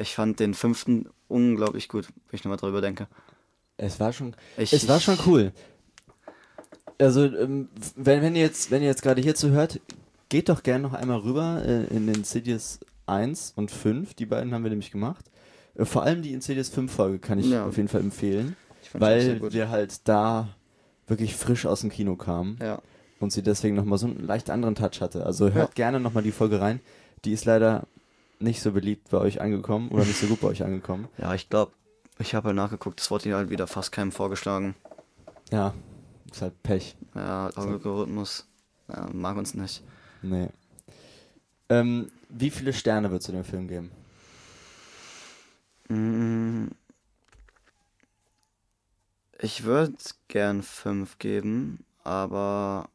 Ich 0.00 0.14
fand 0.14 0.40
den 0.40 0.54
fünften 0.54 1.08
unglaublich 1.28 1.88
gut, 1.88 2.06
wenn 2.30 2.36
ich 2.38 2.44
nochmal 2.44 2.58
drüber 2.58 2.80
denke. 2.80 3.06
Es 3.76 4.00
war 4.00 4.12
schon, 4.12 4.34
Ich, 4.56 4.72
es 4.72 4.88
war 4.88 5.00
schon 5.00 5.18
cool. 5.26 5.52
Also, 6.98 7.24
ähm, 7.26 7.68
wenn, 7.94 8.22
wenn 8.22 8.34
ihr 8.36 8.42
jetzt, 8.42 8.70
wenn 8.70 8.82
ihr 8.82 8.88
jetzt 8.88 9.02
gerade 9.02 9.20
hierzu 9.20 9.50
hört, 9.50 9.80
geht 10.28 10.48
doch 10.48 10.62
gerne 10.62 10.82
noch 10.82 10.94
einmal 10.94 11.18
rüber 11.18 11.62
äh, 11.64 11.84
in 11.94 12.06
den 12.06 12.16
Insidious 12.16 12.80
1 13.06 13.52
und 13.56 13.70
5. 13.70 14.14
Die 14.14 14.26
beiden 14.26 14.52
haben 14.54 14.62
wir 14.62 14.70
nämlich 14.70 14.90
gemacht. 14.90 15.26
Äh, 15.74 15.84
vor 15.84 16.02
allem 16.04 16.22
die 16.22 16.32
Insidious 16.32 16.70
5 16.70 16.90
Folge 16.90 17.18
kann 17.18 17.38
ich 17.38 17.46
Ja. 17.50 17.66
auf 17.66 17.76
jeden 17.76 17.88
Fall 17.88 18.00
empfehlen, 18.00 18.56
weil 18.94 19.40
wir 19.52 19.68
halt 19.68 20.08
da 20.08 20.48
wirklich 21.06 21.36
frisch 21.36 21.66
aus 21.66 21.82
dem 21.82 21.90
Kino 21.90 22.16
kamen 22.16 22.58
Ja, 22.62 22.80
und 23.20 23.30
sie 23.30 23.42
deswegen 23.42 23.76
nochmal 23.76 23.98
so 23.98 24.06
einen 24.06 24.26
leicht 24.26 24.48
anderen 24.50 24.74
Touch 24.74 25.00
hatte. 25.00 25.26
Also 25.26 25.52
hört 25.52 25.68
Ja. 25.70 25.74
gerne 25.74 26.00
nochmal 26.00 26.22
die 26.22 26.32
Folge 26.32 26.60
rein. 26.60 26.80
Die 27.26 27.32
ist 27.32 27.44
leider 27.44 27.86
nicht 28.38 28.60
so 28.60 28.72
beliebt 28.72 29.10
bei 29.10 29.18
euch 29.18 29.40
angekommen 29.40 29.90
oder 29.90 30.04
nicht 30.04 30.18
so 30.20 30.26
gut 30.26 30.40
bei 30.40 30.48
euch 30.48 30.62
angekommen. 30.62 31.08
ja 31.18 31.34
ich 31.34 31.48
glaube, 31.48 31.72
ich 32.18 32.34
habe 32.34 32.48
halt 32.48 32.56
nachgeguckt, 32.56 33.00
das 33.00 33.10
wurde 33.10 33.26
ihnen 33.26 33.36
halt 33.36 33.50
wieder 33.50 33.66
fast 33.66 33.92
keinem 33.92 34.12
vorgeschlagen. 34.12 34.74
Ja, 35.50 35.74
ist 36.30 36.42
halt 36.42 36.62
Pech. 36.62 36.96
Ja, 37.14 37.48
Algorithmus 37.54 38.46
ja, 38.88 39.08
mag 39.12 39.36
uns 39.36 39.54
nicht. 39.54 39.82
Nee. 40.22 40.48
Ähm, 41.68 42.10
wie 42.28 42.50
viele 42.50 42.72
Sterne 42.72 43.10
würdest 43.10 43.28
du 43.28 43.32
dem 43.32 43.44
Film 43.44 43.68
geben? 43.68 43.90
Mm, 45.88 46.68
Ich 49.38 49.64
würde 49.64 49.94
gern 50.28 50.62
5 50.62 51.18
geben, 51.18 51.84
aber 52.04 52.88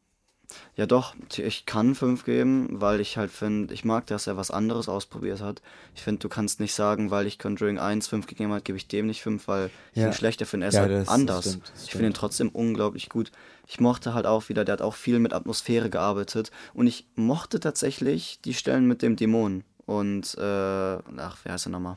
ja 0.76 0.86
doch, 0.86 1.14
ich 1.36 1.66
kann 1.66 1.94
5 1.94 2.24
geben, 2.24 2.68
weil 2.80 3.00
ich 3.00 3.16
halt 3.16 3.30
finde, 3.30 3.72
ich 3.74 3.84
mag, 3.84 4.06
dass 4.06 4.26
er 4.26 4.36
was 4.36 4.50
anderes 4.50 4.88
ausprobiert 4.88 5.40
hat. 5.40 5.62
Ich 5.94 6.02
finde, 6.02 6.20
du 6.20 6.28
kannst 6.28 6.60
nicht 6.60 6.74
sagen, 6.74 7.10
weil 7.10 7.26
ich 7.26 7.38
Conjuring 7.38 7.78
1 7.78 8.08
5 8.08 8.26
gegeben 8.26 8.50
habe, 8.52 8.62
gebe 8.62 8.76
ich 8.78 8.88
dem 8.88 9.06
nicht 9.06 9.22
5, 9.22 9.48
weil 9.48 9.70
ich 9.92 10.00
Ja. 10.02 10.06
ihn 10.08 10.12
schlechter 10.12 10.46
finde. 10.46 10.66
Er 10.66 10.68
ist 10.68 10.74
Ja, 10.74 10.80
halt 10.82 10.90
das- 10.92 11.04
das 11.06 11.14
anders. 11.14 11.44
stimmt, 11.48 11.70
das 11.72 11.84
ich 11.84 11.90
finde 11.90 12.06
ihn 12.08 12.14
trotzdem 12.14 12.48
unglaublich 12.48 13.08
gut. 13.08 13.30
Ich 13.66 13.80
mochte 13.80 14.14
halt 14.14 14.26
auch 14.26 14.48
wieder, 14.48 14.64
der 14.64 14.74
hat 14.74 14.82
auch 14.82 14.94
viel 14.94 15.18
mit 15.18 15.32
Atmosphäre 15.32 15.90
gearbeitet 15.90 16.50
und 16.74 16.86
ich 16.86 17.06
mochte 17.14 17.60
tatsächlich 17.60 18.40
die 18.42 18.54
Stellen 18.54 18.86
mit 18.86 19.02
dem 19.02 19.16
Dämon 19.16 19.64
und, 19.86 20.34
äh, 20.38 20.40
ach, 20.42 21.38
wer 21.44 21.52
heißt 21.52 21.66
er 21.66 21.70
nochmal? 21.70 21.96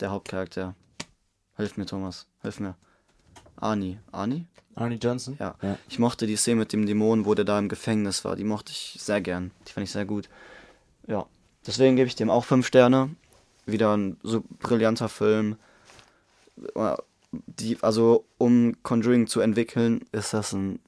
Der 0.00 0.10
Hauptcharakter. 0.10 0.74
Hilf 1.56 1.76
mir, 1.76 1.86
Thomas. 1.86 2.26
Hilf 2.40 2.58
mir. 2.60 2.76
Arnie. 3.56 3.98
Arnie? 4.10 4.46
Arnie 4.74 4.96
Johnson? 4.96 5.36
Ja. 5.38 5.54
ja. 5.62 5.78
Ich 5.88 5.98
mochte 5.98 6.26
die 6.26 6.36
Szene 6.36 6.60
mit 6.60 6.72
dem 6.72 6.86
Dämon, 6.86 7.24
wo 7.24 7.34
der 7.34 7.44
da 7.44 7.58
im 7.58 7.68
Gefängnis 7.68 8.24
war. 8.24 8.36
Die 8.36 8.44
mochte 8.44 8.72
ich 8.72 8.96
sehr 8.98 9.20
gern. 9.20 9.50
Die 9.66 9.72
fand 9.72 9.84
ich 9.84 9.92
sehr 9.92 10.04
gut. 10.04 10.28
Ja. 11.06 11.26
Deswegen 11.66 11.96
gebe 11.96 12.08
ich 12.08 12.16
dem 12.16 12.30
auch 12.30 12.44
fünf 12.44 12.66
Sterne. 12.66 13.10
Wieder 13.66 13.96
ein 13.96 14.16
so 14.22 14.42
brillanter 14.58 15.08
Film. 15.08 15.56
Die, 17.30 17.78
also, 17.82 18.24
um 18.38 18.82
Conjuring 18.82 19.26
zu 19.26 19.40
entwickeln, 19.40 20.04
ist 20.10 20.34
das 20.34 20.52
ein 20.52 20.80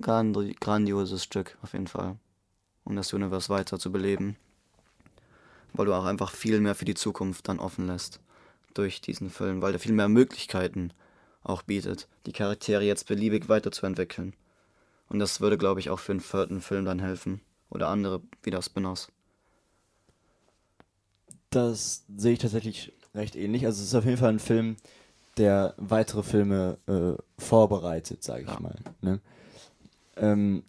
grandi 0.00 0.56
grandioses 0.58 1.24
Stück, 1.24 1.58
auf 1.62 1.72
jeden 1.72 1.88
Fall. 1.88 2.16
Um 2.84 2.96
das 2.96 3.12
Universe 3.12 3.48
weiter 3.48 3.78
zu 3.78 3.90
beleben. 3.90 4.36
Weil 5.72 5.86
du 5.86 5.94
auch 5.94 6.04
einfach 6.04 6.32
viel 6.32 6.60
mehr 6.60 6.74
für 6.74 6.84
die 6.84 6.94
Zukunft 6.94 7.48
dann 7.48 7.58
offen 7.58 7.86
lässt. 7.86 8.20
Durch 8.74 9.00
diesen 9.00 9.30
Film. 9.30 9.62
Weil 9.62 9.72
der 9.72 9.80
viel 9.80 9.92
mehr 9.92 10.08
Möglichkeiten 10.08 10.92
auch 11.42 11.62
bietet, 11.62 12.08
die 12.26 12.32
Charaktere 12.32 12.82
jetzt 12.84 13.06
beliebig 13.06 13.48
weiterzuentwickeln. 13.48 14.34
Und 15.08 15.18
das 15.18 15.40
würde, 15.40 15.58
glaube 15.58 15.80
ich, 15.80 15.90
auch 15.90 15.98
für 15.98 16.12
einen 16.12 16.20
vierten 16.20 16.60
Film 16.60 16.84
dann 16.84 17.00
helfen. 17.00 17.40
Oder 17.70 17.88
andere 17.88 18.20
wieder 18.42 18.60
Spin-offs. 18.62 19.08
Das 21.50 22.04
sehe 22.16 22.34
ich 22.34 22.38
tatsächlich 22.38 22.92
recht 23.14 23.36
ähnlich. 23.36 23.66
Also 23.66 23.80
es 23.82 23.88
ist 23.88 23.94
auf 23.94 24.04
jeden 24.04 24.18
Fall 24.18 24.30
ein 24.30 24.38
Film, 24.38 24.76
der 25.36 25.74
weitere 25.78 26.22
Filme 26.22 26.78
äh, 26.86 27.20
vorbereitet, 27.40 28.22
sage 28.22 28.42
ich 28.44 28.50
Ja. 28.50 28.60
mal. 28.60 28.76
Ne? 29.00 29.20
Ähm, 30.16 30.62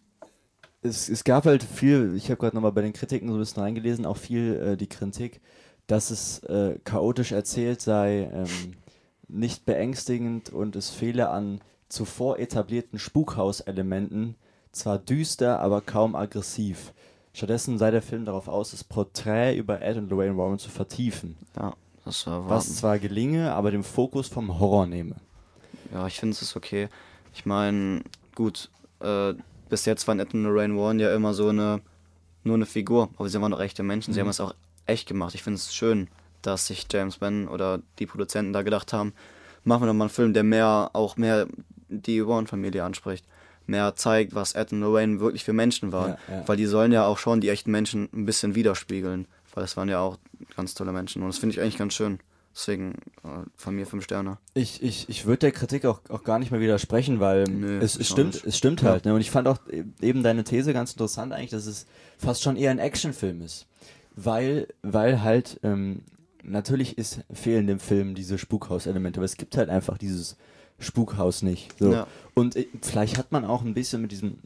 es, 0.82 1.08
es 1.08 1.22
gab 1.24 1.44
halt 1.44 1.62
viel, 1.62 2.14
ich 2.16 2.30
habe 2.30 2.38
gerade 2.40 2.56
nochmal 2.56 2.72
bei 2.72 2.82
den 2.82 2.92
Kritiken 2.92 3.28
so 3.28 3.34
ein 3.34 3.40
bisschen 3.40 3.62
reingelesen, 3.62 4.06
auch 4.06 4.16
viel 4.16 4.56
äh, 4.56 4.76
die 4.76 4.88
Kritik, 4.88 5.40
dass 5.86 6.10
es 6.10 6.40
äh, 6.44 6.78
chaotisch 6.84 7.32
erzählt 7.32 7.80
sei, 7.80 8.30
ähm, 8.32 8.74
nicht 9.32 9.64
beängstigend 9.64 10.50
und 10.50 10.76
es 10.76 10.90
fehle 10.90 11.30
an 11.30 11.60
zuvor 11.88 12.38
etablierten 12.38 12.98
Spukhauselementen, 12.98 14.36
zwar 14.72 14.98
düster, 14.98 15.60
aber 15.60 15.80
kaum 15.80 16.14
aggressiv. 16.14 16.92
Stattdessen 17.34 17.78
sei 17.78 17.90
der 17.90 18.02
Film 18.02 18.24
darauf 18.24 18.48
aus, 18.48 18.70
das 18.72 18.84
Porträt 18.84 19.56
über 19.56 19.80
Ed 19.80 19.96
und 19.96 20.10
Lorraine 20.10 20.36
Warren 20.36 20.58
zu 20.58 20.70
vertiefen, 20.70 21.36
Ja, 21.56 21.74
das 22.04 22.26
war 22.26 22.48
was 22.48 22.76
zwar 22.76 22.98
gelinge, 22.98 23.52
aber 23.52 23.70
den 23.70 23.82
Fokus 23.82 24.28
vom 24.28 24.58
Horror 24.58 24.86
nehme. 24.86 25.16
Ja, 25.92 26.06
ich 26.06 26.18
finde 26.18 26.34
es 26.34 26.42
ist 26.42 26.56
okay. 26.56 26.88
Ich 27.34 27.46
meine, 27.46 28.02
gut, 28.34 28.70
äh, 29.00 29.34
bis 29.68 29.84
jetzt 29.86 30.06
waren 30.08 30.20
Ed 30.20 30.34
und 30.34 30.44
Lorraine 30.44 30.76
Warren 30.76 31.00
ja 31.00 31.14
immer 31.14 31.32
so 31.32 31.48
eine, 31.48 31.80
nur 32.44 32.56
eine 32.56 32.66
Figur, 32.66 33.08
aber 33.16 33.28
sie 33.28 33.40
waren 33.40 33.52
doch 33.52 33.60
echte 33.60 33.82
Menschen. 33.82 34.12
Sie 34.12 34.20
haben 34.20 34.28
es 34.28 34.40
auch 34.40 34.54
echt 34.86 35.08
gemacht. 35.08 35.34
Ich 35.34 35.42
finde 35.42 35.56
es 35.56 35.74
schön, 35.74 36.08
dass 36.42 36.66
sich 36.66 36.86
James 36.90 37.20
Wan 37.20 37.48
oder 37.48 37.80
die 37.98 38.06
Produzenten 38.06 38.52
da 38.52 38.62
gedacht 38.62 38.92
haben, 38.92 39.12
machen 39.64 39.82
wir 39.82 39.86
doch 39.86 39.94
mal 39.94 40.04
einen 40.04 40.10
Film, 40.10 40.32
der 40.34 40.42
mehr, 40.44 40.90
auch 40.92 41.16
mehr 41.16 41.46
die 41.88 42.26
Warren-Familie 42.26 42.84
anspricht. 42.84 43.24
Mehr 43.66 43.94
zeigt, 43.94 44.34
was 44.34 44.54
Ed 44.54 44.72
und 44.72 44.80
Lorraine 44.80 45.20
wirklich 45.20 45.44
für 45.44 45.52
Menschen 45.52 45.92
waren. 45.92 46.16
Ja, 46.28 46.34
ja. 46.36 46.48
Weil 46.48 46.56
die 46.56 46.66
sollen 46.66 46.90
ja 46.92 47.06
auch 47.06 47.18
schon 47.18 47.40
die 47.40 47.48
echten 47.48 47.70
Menschen 47.70 48.08
ein 48.12 48.26
bisschen 48.26 48.54
widerspiegeln. 48.56 49.26
Weil 49.54 49.62
das 49.62 49.76
waren 49.76 49.88
ja 49.88 50.00
auch 50.00 50.18
ganz 50.56 50.74
tolle 50.74 50.92
Menschen. 50.92 51.22
Und 51.22 51.28
das 51.28 51.38
finde 51.38 51.54
ich 51.54 51.60
eigentlich 51.60 51.78
ganz 51.78 51.94
schön. 51.94 52.18
Deswegen 52.54 52.94
äh, 53.24 53.28
von 53.54 53.74
mir 53.74 53.86
fünf 53.86 54.04
Sterne. 54.04 54.36
Ich, 54.52 54.82
ich, 54.82 55.08
ich 55.08 55.24
würde 55.26 55.38
der 55.38 55.52
Kritik 55.52 55.84
auch, 55.86 56.00
auch 56.10 56.24
gar 56.24 56.38
nicht 56.38 56.50
mehr 56.50 56.60
widersprechen, 56.60 57.20
weil 57.20 57.44
Nö, 57.44 57.78
es, 57.78 57.96
es 57.96 58.08
stimmt, 58.08 58.34
nicht. 58.34 58.46
es 58.46 58.58
stimmt 58.58 58.82
Ja. 58.82 58.90
halt. 58.90 59.04
Ne? 59.04 59.14
Und 59.14 59.20
ich 59.20 59.30
fand 59.30 59.46
auch 59.48 59.58
e- 59.70 59.84
eben 60.00 60.22
deine 60.22 60.42
These 60.44 60.72
ganz 60.74 60.92
interessant 60.92 61.32
eigentlich, 61.32 61.50
dass 61.50 61.66
es 61.66 61.86
fast 62.18 62.42
schon 62.42 62.56
eher 62.56 62.70
ein 62.72 62.78
Actionfilm 62.78 63.40
ist. 63.42 63.66
Weil, 64.16 64.68
weil 64.82 65.22
halt, 65.22 65.60
ähm, 65.62 66.02
natürlich 66.42 66.98
ist, 66.98 67.20
fehlen 67.32 67.66
dem 67.66 67.80
Film 67.80 68.14
diese 68.14 68.38
Spukhaus-Elemente, 68.38 69.18
aber 69.20 69.24
es 69.24 69.36
gibt 69.36 69.56
halt 69.56 69.68
einfach 69.70 69.98
dieses 69.98 70.36
Spukhaus 70.78 71.42
nicht. 71.42 71.78
So. 71.78 71.92
Ja. 71.92 72.06
Und 72.34 72.56
äh, 72.56 72.66
vielleicht 72.82 73.18
hat 73.18 73.32
man 73.32 73.44
auch 73.44 73.62
ein 73.62 73.74
bisschen 73.74 74.02
mit 74.02 74.10
diesem 74.12 74.38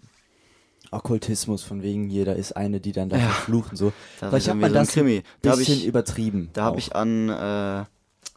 Okkultismus, 0.91 1.63
von 1.63 1.83
wegen 1.83 2.09
jeder 2.09 2.37
ist 2.37 2.53
eine, 2.57 2.81
die 2.81 2.93
dann 2.93 3.09
da 3.09 3.17
Ja. 3.19 3.29
flucht 3.29 3.73
und 3.73 3.77
so. 3.77 3.93
Da 4.21 4.29
vielleicht 4.29 4.49
hat 4.49 4.57
man 4.57 4.71
so 4.71 4.79
ein 4.79 4.85
das 4.85 4.93
Krimi. 4.93 5.17
ein 5.17 5.23
Da 5.43 5.51
hab 5.51 5.59
bisschen 5.59 5.79
ich- 5.79 5.87
übertrieben. 5.87 6.51
Da 6.53 6.65
habe 6.65 6.79
ich 6.79 6.95
an 6.95 7.29
äh, 7.29 7.85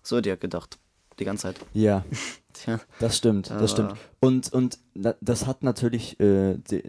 Zodiac 0.04 0.40
gedacht. 0.40 0.80
Die 1.20 1.26
ganze 1.26 1.44
Zeit. 1.44 1.56
Ja. 1.74 2.04
Tja. 2.54 2.80
Das 3.00 3.18
stimmt, 3.18 3.50
das 3.52 3.72
stimmt. 3.72 3.94
Und, 4.20 4.52
und 4.52 4.80
das 5.22 5.46
hat 5.46 5.64
natürlich 5.64 6.20
äh, 6.20 6.56
de, 6.58 6.84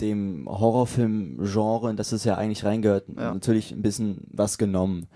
dem 0.00 0.46
Horrorfilm-Genre, 0.48 1.90
in 1.90 1.96
das 1.96 2.12
es 2.12 2.24
ja 2.24 2.36
eigentlich 2.36 2.64
reingehört, 2.64 3.06
Ja. 3.16 3.32
natürlich 3.32 3.72
ein 3.72 3.80
bisschen 3.82 4.18
was 4.30 4.58
genommen. 4.58 5.06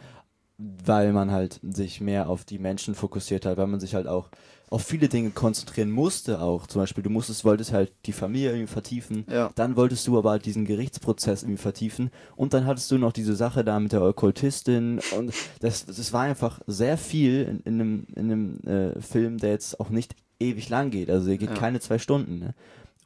Weil 0.61 1.12
man 1.12 1.31
halt 1.31 1.61
sich 1.62 2.01
mehr 2.01 2.29
auf 2.29 2.44
die 2.44 2.59
Menschen 2.59 2.97
fokussiert 2.97 3.47
hat, 3.47 3.57
weil 3.59 3.68
man 3.68 3.79
sich 3.79 3.94
halt 3.94 4.09
auch 4.09 4.29
auf 4.71 4.83
viele 4.83 5.09
Dinge 5.09 5.31
konzentrieren 5.31 5.90
musste 5.90 6.40
auch. 6.42 6.66
Zum 6.66 6.83
Beispiel, 6.83 7.03
du 7.05 7.11
musstest, 7.11 7.44
wolltest 7.44 7.73
halt 7.73 7.92
die 8.07 8.12
Familie 8.12 8.51
irgendwie 8.51 8.66
vertiefen, 8.73 9.25
Ja. 9.31 9.51
dann 9.55 9.77
wolltest 9.77 10.07
du 10.09 10.18
aber 10.18 10.31
halt 10.31 10.44
diesen 10.44 10.64
Gerichtsprozess 10.66 11.42
irgendwie 11.44 11.62
vertiefen 11.62 12.11
und 12.37 12.53
dann 12.55 12.66
hattest 12.66 12.90
du 12.90 12.99
noch 12.99 13.12
diese 13.12 13.35
Sache 13.37 13.64
da 13.64 13.79
mit 13.81 13.92
der 13.92 14.03
Okkultistin 14.03 15.01
und 15.16 15.33
das, 15.61 15.87
das 15.87 16.12
war 16.12 16.23
einfach 16.23 16.61
sehr 16.66 16.99
viel 16.99 17.44
in, 17.44 17.61
in 17.61 17.81
einem, 17.81 18.07
in 18.16 18.33
einem 18.33 18.61
äh, 18.97 19.01
Film, 19.01 19.38
der 19.38 19.51
jetzt 19.51 19.79
auch 19.81 19.88
nicht 19.90 20.14
ewig 20.40 20.68
lang 20.68 20.90
geht, 20.90 21.09
also 21.09 21.29
der 21.29 21.38
geht 21.38 21.51
Ja. 21.51 21.57
keine 21.57 21.81
zwei 21.81 21.99
Stunden. 21.99 22.40
Ne? 22.40 22.55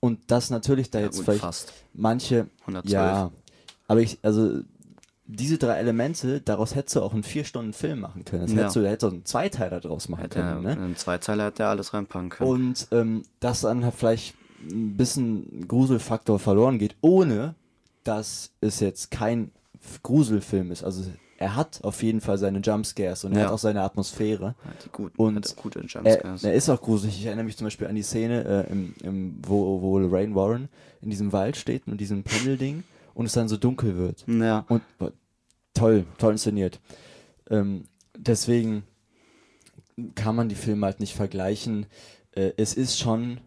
Und 0.00 0.18
das 0.28 0.50
natürlich 0.50 0.90
da 0.90 0.98
Ja, 0.98 1.04
jetzt 1.06 1.20
vielleicht 1.20 1.42
fast. 1.42 1.72
manche, 1.92 2.48
112. 2.62 2.92
ja, 2.92 3.30
aber 3.86 4.00
ich, 4.00 4.18
also 4.22 4.62
diese 5.26 5.56
drei 5.58 5.76
Elemente, 5.78 6.40
daraus 6.40 6.74
hättest 6.74 6.96
du 6.96 7.00
auch 7.02 7.12
einen 7.14 7.22
vier 7.22 7.44
Stunden 7.44 7.72
Film 7.72 8.00
machen 8.00 8.24
können. 8.24 8.42
Das 8.42 8.52
Ja. 8.52 8.58
hättest 8.58 8.76
du, 8.76 8.80
da 8.82 8.88
hättest 8.88 9.02
du 9.02 9.06
einen 9.16 9.24
Zweiteiler 9.24 9.80
draus 9.80 10.08
machen 10.08 10.22
Hätte 10.22 10.40
er, 10.40 10.52
können. 10.54 10.62
Ne? 10.64 10.72
In 10.86 10.96
zwei 10.96 11.18
Zeilen 11.18 11.40
hätte 11.40 11.62
er 11.62 11.68
alles 11.70 11.94
reinpacken 11.94 12.28
können. 12.30 12.50
Und 12.50 12.88
ähm, 12.90 13.22
dass 13.40 13.60
dann 13.62 13.84
halt 13.84 13.94
vielleicht 13.94 14.34
ein 14.70 14.96
bisschen 14.96 15.66
Gruselfaktor 15.68 16.38
verloren 16.38 16.78
geht, 16.78 16.96
ohne 17.00 17.54
dass 18.04 18.50
es 18.60 18.80
jetzt 18.80 19.10
kein 19.10 19.50
Gruselfilm 20.02 20.70
ist. 20.72 20.82
Also 20.84 21.04
er 21.38 21.56
hat 21.56 21.80
auf 21.82 22.02
jeden 22.02 22.20
Fall 22.20 22.38
seine 22.38 22.60
Jumpscares 22.60 23.24
und 23.24 23.32
er 23.32 23.38
Ja. 23.40 23.46
hat 23.46 23.52
auch 23.54 23.58
seine 23.58 23.82
Atmosphäre. 23.82 24.54
Hat 24.64 24.84
die 24.84 24.90
gut, 24.90 25.12
und 25.16 25.56
gute 25.56 25.80
Er, 25.80 25.86
Jumpscares. 25.86 26.44
er 26.44 26.54
ist 26.54 26.68
auch 26.68 26.80
gruselig. 26.80 27.18
Ich 27.18 27.26
erinnere 27.26 27.44
mich 27.44 27.56
zum 27.56 27.66
Beispiel 27.66 27.86
an 27.88 27.94
die 27.96 28.02
Szene, 28.02 28.44
äh, 28.68 28.72
im, 28.72 28.94
im, 29.02 29.38
wo, 29.46 29.80
wo 29.82 29.98
Lorraine 29.98 30.34
Warren 30.34 30.68
in 31.00 31.10
diesem 31.10 31.32
Wald 31.32 31.56
steht 31.56 31.86
mit 31.88 32.00
diesem 32.00 32.22
Pendelding 32.22 32.84
und 33.14 33.26
es 33.26 33.32
dann 33.32 33.48
so 33.48 33.56
dunkel 33.56 33.96
wird. 33.96 34.24
ja. 34.28 34.64
Und 34.68 34.82
toll, 35.74 36.04
toll 36.18 36.32
inszeniert. 36.32 36.80
Ähm, 37.50 37.84
deswegen 38.16 38.84
kann 40.14 40.36
man 40.36 40.48
die 40.48 40.54
Filme 40.54 40.86
halt 40.86 41.00
nicht 41.00 41.14
vergleichen. 41.14 41.86
Äh, 42.32 42.52
es 42.56 42.74
ist 42.74 42.98
schon 42.98 43.40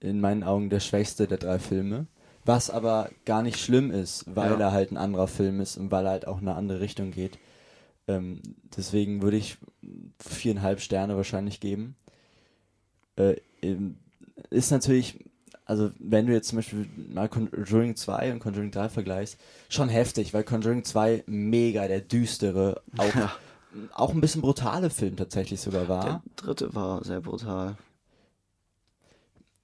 in 0.00 0.20
meinen 0.20 0.42
Augen 0.44 0.70
der 0.70 0.80
schwächste 0.80 1.26
der 1.26 1.38
drei 1.38 1.58
Filme. 1.58 2.06
Was 2.44 2.70
aber 2.70 3.10
gar 3.26 3.42
nicht 3.42 3.58
schlimm 3.58 3.90
ist, 3.90 4.24
weil 4.34 4.52
Ja. 4.52 4.58
er 4.58 4.72
halt 4.72 4.90
ein 4.92 4.96
anderer 4.96 5.28
Film 5.28 5.60
ist 5.60 5.76
und 5.76 5.90
weil 5.90 6.06
er 6.06 6.12
halt 6.12 6.26
auch 6.26 6.40
in 6.40 6.48
eine 6.48 6.56
andere 6.56 6.80
Richtung 6.80 7.10
geht. 7.10 7.38
Ähm, 8.06 8.40
deswegen 8.76 9.20
würde 9.20 9.36
ich 9.36 9.58
viereinhalb 10.18 10.80
Sterne 10.80 11.16
wahrscheinlich 11.16 11.60
geben. 11.60 11.94
Äh, 13.16 13.36
ist 14.50 14.70
natürlich, 14.70 15.18
also 15.68 15.90
wenn 16.00 16.26
du 16.26 16.32
jetzt 16.32 16.48
zum 16.48 16.56
Beispiel 16.56 16.88
mal 17.14 17.28
Conjuring 17.28 17.94
2 17.94 18.32
und 18.32 18.40
Conjuring 18.40 18.70
3 18.72 18.88
vergleichst, 18.88 19.38
schon 19.68 19.88
heftig, 19.88 20.34
weil 20.34 20.42
Conjuring 20.42 20.82
2 20.82 21.22
mega 21.26 21.86
der 21.86 22.00
düstere, 22.00 22.80
auch, 22.96 23.14
Ja. 23.14 23.32
auch 23.94 24.12
ein 24.12 24.20
bisschen 24.20 24.40
brutale 24.42 24.90
Film 24.90 25.16
tatsächlich 25.16 25.60
sogar 25.60 25.88
war. 25.88 26.04
Der 26.04 26.22
dritte 26.36 26.74
war 26.74 27.04
sehr 27.04 27.20
brutal. 27.20 27.76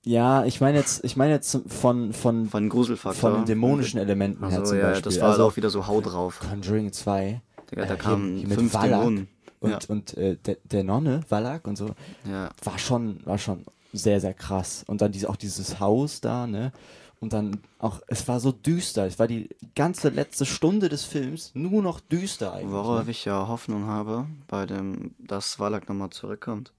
Ja, 0.06 0.44
ich 0.44 0.60
meine 0.60 0.76
jetzt, 0.78 1.02
ich 1.04 1.16
meine 1.16 1.32
jetzt 1.32 1.58
von, 1.68 2.12
von, 2.12 2.46
Von 2.50 2.68
Gruselfaktor. 2.68 3.14
von 3.30 3.40
den 3.40 3.46
dämonischen 3.46 3.98
Elementen 3.98 4.46
her 4.46 4.58
Also 4.60 4.72
zum 4.72 4.78
ja, 4.78 4.88
Beispiel. 4.88 5.02
das 5.12 5.20
war 5.20 5.30
also 5.30 5.46
auch 5.46 5.56
wieder 5.56 5.70
so 5.70 5.86
Hau 5.86 6.00
drauf. 6.02 6.40
Conjuring 6.40 6.92
2. 6.92 7.40
Digga, 7.70 7.86
da 7.86 7.94
äh, 7.94 7.96
kamen 7.96 8.28
hier- 8.32 8.38
hier 8.40 8.48
mit 8.48 8.58
fünf 8.58 8.74
Wallach 8.74 8.98
Dämonen. 8.98 9.28
Und, 9.60 9.70
Ja. 9.70 9.78
und 9.88 10.14
äh, 10.18 10.36
der, 10.36 10.58
der 10.64 10.84
Nonne, 10.84 11.20
Wallach 11.30 11.60
und 11.64 11.76
so, 11.76 11.86
Ja, 12.30 12.50
war 12.62 12.78
schon, 12.78 13.24
war 13.24 13.38
schon 13.38 13.64
sehr, 13.94 14.20
sehr 14.20 14.34
krass. 14.34 14.84
Und 14.86 15.00
dann 15.00 15.12
diese, 15.12 15.28
auch 15.28 15.36
dieses 15.36 15.80
Haus 15.80 16.20
da, 16.20 16.46
ne? 16.46 16.72
Und 17.20 17.32
dann 17.32 17.60
auch, 17.78 18.02
es 18.08 18.28
war 18.28 18.38
so 18.38 18.52
düster. 18.52 19.06
Es 19.06 19.18
war 19.18 19.26
die 19.26 19.48
ganze 19.74 20.10
letzte 20.10 20.44
Stunde 20.44 20.90
des 20.90 21.04
Films 21.04 21.52
nur 21.54 21.82
noch 21.82 22.00
düster 22.00 22.52
eigentlich. 22.52 22.72
worauf 22.72 23.04
ne? 23.04 23.10
ich 23.12 23.24
ja 23.24 23.48
Hoffnung 23.48 23.86
habe, 23.86 24.26
bei 24.46 24.66
dem, 24.66 25.14
dass 25.18 25.58
Wallach 25.58 25.86
nochmal 25.88 26.10
zurückkommt. 26.10 26.72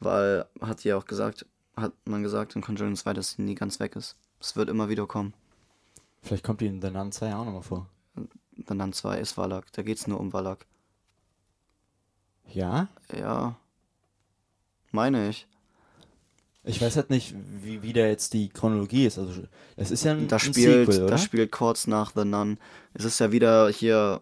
Weil, 0.00 0.44
hat 0.60 0.80
sie 0.80 0.90
ja 0.90 0.98
auch 0.98 1.06
gesagt, 1.06 1.46
hat 1.76 1.92
man 2.04 2.22
gesagt 2.22 2.56
in 2.56 2.62
Conjuring 2.62 2.96
2, 2.96 3.14
dass 3.14 3.32
sie 3.32 3.42
nie 3.42 3.54
ganz 3.54 3.80
weg 3.80 3.96
ist. 3.96 4.16
Es 4.38 4.54
wird 4.54 4.68
immer 4.68 4.90
wieder 4.90 5.06
kommen. 5.06 5.32
Vielleicht 6.22 6.44
kommt 6.44 6.60
die 6.60 6.66
in 6.66 6.82
The 6.82 6.90
Nun 6.90 7.12
2 7.12 7.34
auch 7.34 7.44
nochmal 7.44 7.62
vor. 7.62 7.86
Dann 8.56 8.78
dann 8.78 8.92
2 8.92 9.18
ist 9.18 9.38
Wallach. 9.38 9.64
Da 9.72 9.82
geht's 9.82 10.06
nur 10.06 10.20
um 10.20 10.32
Wallach. 10.32 10.58
Ja? 12.48 12.88
Ja. 13.16 13.56
Meine 14.90 15.28
ich. 15.28 15.46
Ich 16.66 16.80
weiß 16.80 16.96
halt 16.96 17.10
nicht, 17.10 17.34
wie, 17.62 17.82
wie 17.82 17.92
da 17.92 18.06
jetzt 18.06 18.32
die 18.32 18.48
Chronologie 18.48 19.06
ist. 19.06 19.18
Also, 19.18 19.42
es 19.76 19.90
ist 19.90 20.04
ja 20.04 20.12
ein, 20.12 20.28
Das 20.28 20.44
ein 20.46 20.54
spielt, 20.54 20.86
Sequel, 20.86 21.02
oder? 21.02 21.10
das 21.10 21.22
spielt 21.22 21.52
kurz 21.52 21.86
nach 21.86 22.12
The 22.14 22.24
Nun. 22.24 22.58
Es 22.94 23.04
ist 23.04 23.18
ja 23.20 23.32
wieder 23.32 23.68
hier 23.68 24.20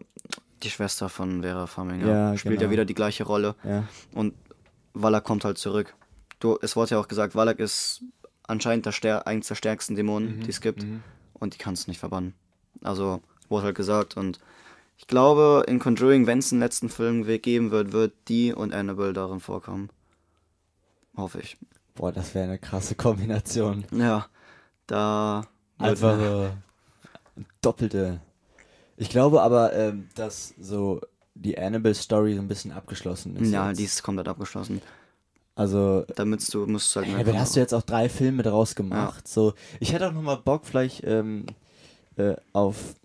die 0.61 0.69
Schwester 0.69 1.07
von 1.09 1.41
Vera 1.41 1.67
Farmiga. 1.67 2.07
Ja, 2.07 2.37
Spielt 2.37 2.55
genau. 2.55 2.65
ja 2.65 2.71
wieder 2.71 2.85
die 2.85 2.93
gleiche 2.93 3.23
Rolle. 3.23 3.55
ja. 3.63 3.87
Und 4.13 4.33
Wallach 4.93 5.23
kommt 5.23 5.43
halt 5.45 5.57
zurück. 5.57 5.95
Du, 6.39 6.57
es 6.61 6.75
wurde 6.75 6.91
ja 6.91 6.99
auch 6.99 7.07
gesagt, 7.07 7.33
Wallach 7.33 7.57
ist 7.57 8.03
anscheinend 8.45 8.85
der 9.03 9.25
eins 9.25 9.47
der 9.47 9.55
stärksten 9.55 9.95
Dämonen, 9.95 10.41
die 10.41 10.49
es 10.49 10.61
gibt. 10.61 10.85
Und 11.33 11.53
die 11.53 11.57
kannst 11.57 11.87
du 11.87 11.91
nicht 11.91 11.99
verbannen. 11.99 12.33
Also, 12.83 13.21
wurde 13.49 13.65
halt 13.67 13.75
gesagt. 13.75 14.17
Und 14.17 14.39
ich 14.97 15.07
glaube, 15.07 15.63
in 15.67 15.79
Conjuring, 15.79 16.27
wenn 16.27 16.39
es 16.39 16.51
einen 16.51 16.61
letzten 16.61 16.89
Film 16.89 17.25
geben 17.25 17.71
wird, 17.71 17.91
wird 17.93 18.13
die 18.27 18.53
und 18.53 18.73
Annabelle 18.73 19.13
darin 19.13 19.39
vorkommen. 19.39 19.89
Hoffe 21.15 21.39
ich. 21.39 21.57
Boah, 21.95 22.11
das 22.11 22.33
wäre 22.33 22.45
eine 22.45 22.59
krasse 22.59 22.95
Kombination. 22.95 23.85
Ja, 23.91 24.27
da. 24.87 25.45
Einfach 25.77 26.17
so 26.17 26.49
doppelte. 27.61 28.19
Ich 28.95 29.09
glaube 29.09 29.41
aber, 29.41 29.73
ähm, 29.73 30.07
dass 30.15 30.53
so 30.59 31.01
die 31.35 31.57
Annabelle-Story 31.57 32.35
so 32.35 32.41
ein 32.41 32.47
bisschen 32.47 32.71
abgeschlossen 32.71 33.35
ist. 33.37 33.51
Ja, 33.51 33.69
jetzt. 33.69 33.79
die 33.79 33.85
ist 33.85 34.03
komplett 34.03 34.27
abgeschlossen. 34.27 34.81
Also, 35.55 36.05
Damit 36.15 36.51
du 36.53 36.65
musst 36.65 36.95
halt. 36.95 37.07
ja, 37.07 37.23
dann 37.23 37.39
hast 37.39 37.55
du 37.55 37.59
jetzt 37.59 37.73
auch 37.73 37.83
drei 37.83 38.09
Filme 38.09 38.43
daraus 38.43 38.75
gemacht. 38.75 39.27
So, 39.27 39.53
ich 39.79 39.93
hätte 39.93 40.07
auch 40.07 40.13
nochmal 40.13 40.37
Bock, 40.37 40.65
vielleicht 40.65 41.03
ähm, 41.03 41.45
äh, 42.15 42.35
auf 42.53 42.95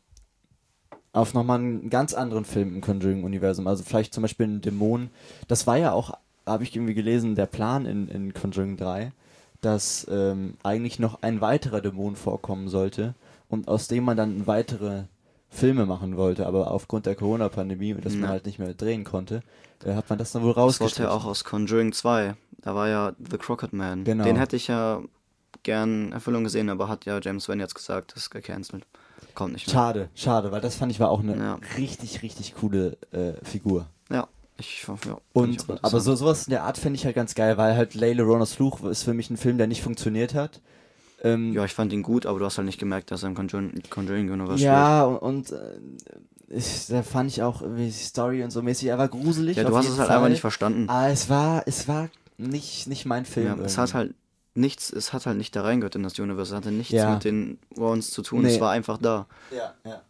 auf 1.12 1.34
nochmal 1.34 1.58
einen 1.58 1.90
ganz 1.90 2.14
anderen 2.14 2.44
Film 2.44 2.74
im 2.74 2.80
Conjuring-Universum. 2.80 3.66
Also 3.66 3.82
vielleicht 3.82 4.14
zum 4.14 4.22
Beispiel 4.22 4.46
einen 4.46 4.60
Dämon. 4.60 5.10
Das 5.48 5.66
war 5.66 5.76
ja 5.76 5.92
auch, 5.92 6.12
habe 6.48 6.64
ich 6.64 6.74
irgendwie 6.74 6.94
gelesen, 6.94 7.34
der 7.34 7.46
Plan 7.46 7.86
in, 7.86 8.08
in 8.08 8.34
Conjuring 8.34 8.76
3, 8.76 9.12
dass 9.60 10.06
ähm, 10.10 10.54
eigentlich 10.62 10.98
noch 10.98 11.22
ein 11.22 11.40
weiterer 11.40 11.80
Dämon 11.80 12.16
vorkommen 12.16 12.68
sollte 12.68 13.14
und 13.48 13.68
aus 13.68 13.88
dem 13.88 14.04
man 14.04 14.16
dann 14.16 14.46
weitere 14.46 15.04
Filme 15.50 15.86
machen 15.86 16.16
wollte. 16.16 16.46
Aber 16.46 16.70
aufgrund 16.70 17.06
der 17.06 17.14
Corona-Pandemie, 17.14 17.94
dass 17.94 18.12
man 18.14 18.24
Ja. 18.24 18.28
halt 18.28 18.46
nicht 18.46 18.58
mehr 18.58 18.74
drehen 18.74 19.04
konnte, 19.04 19.42
äh, 19.84 19.94
hat 19.94 20.08
man 20.10 20.18
das 20.18 20.32
dann 20.32 20.42
wohl 20.42 20.54
Das 20.54 20.80
wurde 20.80 21.02
ja 21.02 21.10
auch 21.10 21.24
aus 21.24 21.44
Conjuring 21.44 21.92
2. 21.92 22.34
Da 22.60 22.74
war 22.74 22.88
ja 22.88 23.12
The 23.18 23.38
Crooked 23.38 23.72
Man. 23.72 24.04
Genau. 24.04 24.24
Den 24.24 24.36
hätte 24.36 24.56
ich 24.56 24.68
ja 24.68 25.00
gern 25.62 26.12
Erfüllung 26.12 26.44
gesehen, 26.44 26.68
aber 26.70 26.88
hat 26.88 27.04
ja 27.04 27.18
James 27.20 27.48
Wan 27.48 27.60
jetzt 27.60 27.74
gesagt, 27.74 28.12
das 28.12 28.24
ist 28.24 28.30
gecancelt. 28.30 28.86
Kommt 29.34 29.52
nicht 29.54 29.66
mehr. 29.66 29.74
Schade, 29.74 30.08
schade, 30.14 30.52
weil 30.52 30.60
das 30.60 30.76
fand 30.76 30.92
ich 30.92 31.00
war 31.00 31.10
auch 31.10 31.20
eine 31.20 31.36
Ja. 31.36 31.58
richtig, 31.76 32.22
richtig 32.22 32.54
coole 32.56 32.96
äh, 33.12 33.32
Figur. 33.44 33.86
Ja, 34.10 34.28
ich 34.60 34.86
ja, 35.06 35.18
Und 35.32 35.50
ich 35.62 35.70
aber 35.82 36.00
so 36.00 36.14
sowas 36.16 36.46
in 36.46 36.50
der 36.50 36.64
Art 36.64 36.78
finde 36.78 36.96
ich 36.96 37.04
halt 37.04 37.14
ganz 37.14 37.34
geil, 37.34 37.56
weil 37.58 37.76
halt 37.76 37.94
Layla 37.94 38.24
Ronas 38.24 38.52
Fluch 38.54 38.82
ist 38.84 39.02
für 39.04 39.14
mich 39.14 39.30
ein 39.30 39.36
Film, 39.36 39.58
der 39.58 39.66
nicht 39.66 39.82
funktioniert 39.82 40.34
hat. 40.34 40.60
Ähm, 41.22 41.52
Ja, 41.52 41.64
ich 41.64 41.74
fand 41.74 41.92
ihn 41.92 42.02
gut, 42.02 42.26
aber 42.26 42.38
du 42.38 42.44
hast 42.44 42.58
halt 42.58 42.66
nicht 42.66 42.78
gemerkt, 42.78 43.10
dass 43.10 43.22
er 43.22 43.28
im 43.28 43.34
Conjuring, 43.34 43.82
Conjuring 43.90 44.30
Universe 44.30 44.62
ja, 44.62 45.04
und, 45.04 45.18
und 45.18 45.52
äh, 45.52 45.78
ich, 46.48 46.86
da 46.88 47.02
fand 47.02 47.30
ich 47.30 47.42
auch 47.42 47.60
irgendwie 47.62 47.86
die 47.86 47.92
Story 47.92 48.42
und 48.42 48.50
so 48.50 48.62
mäßig, 48.62 48.88
er 48.88 48.98
war 48.98 49.08
gruselig. 49.08 49.54
spielt. 49.54 49.66
Ja, 49.66 49.70
du 49.70 49.76
hast 49.76 49.88
es 49.88 49.98
halt 49.98 50.08
Fall. 50.08 50.16
einfach 50.16 50.28
nicht 50.30 50.40
verstanden. 50.40 50.88
Aber 50.88 51.08
es 51.08 51.28
war, 51.28 51.62
es 51.66 51.88
war 51.88 52.08
nicht, 52.36 52.86
nicht 52.86 53.04
mein 53.04 53.24
Film. 53.26 53.58
Ja, 53.58 53.64
es 53.64 53.78
hat 53.78 53.94
halt 53.94 54.14
nichts, 54.54 54.92
es 54.92 55.12
hat 55.12 55.26
halt 55.26 55.36
nicht 55.36 55.54
da 55.54 55.62
reingehört 55.62 55.94
in 55.96 56.02
das 56.02 56.18
Universe, 56.18 56.52
es 56.52 56.56
hatte 56.56 56.70
nichts 56.72 56.92
Ja. 56.92 57.14
mit 57.14 57.24
den 57.24 57.58
Warrens 57.76 58.10
zu 58.10 58.22
tun, 58.22 58.42
Nee. 58.42 58.54
es 58.54 58.60
war 58.60 58.70
einfach 58.70 58.98
da. 58.98 59.26
Ja, 59.50 59.74
ja. 59.84 60.02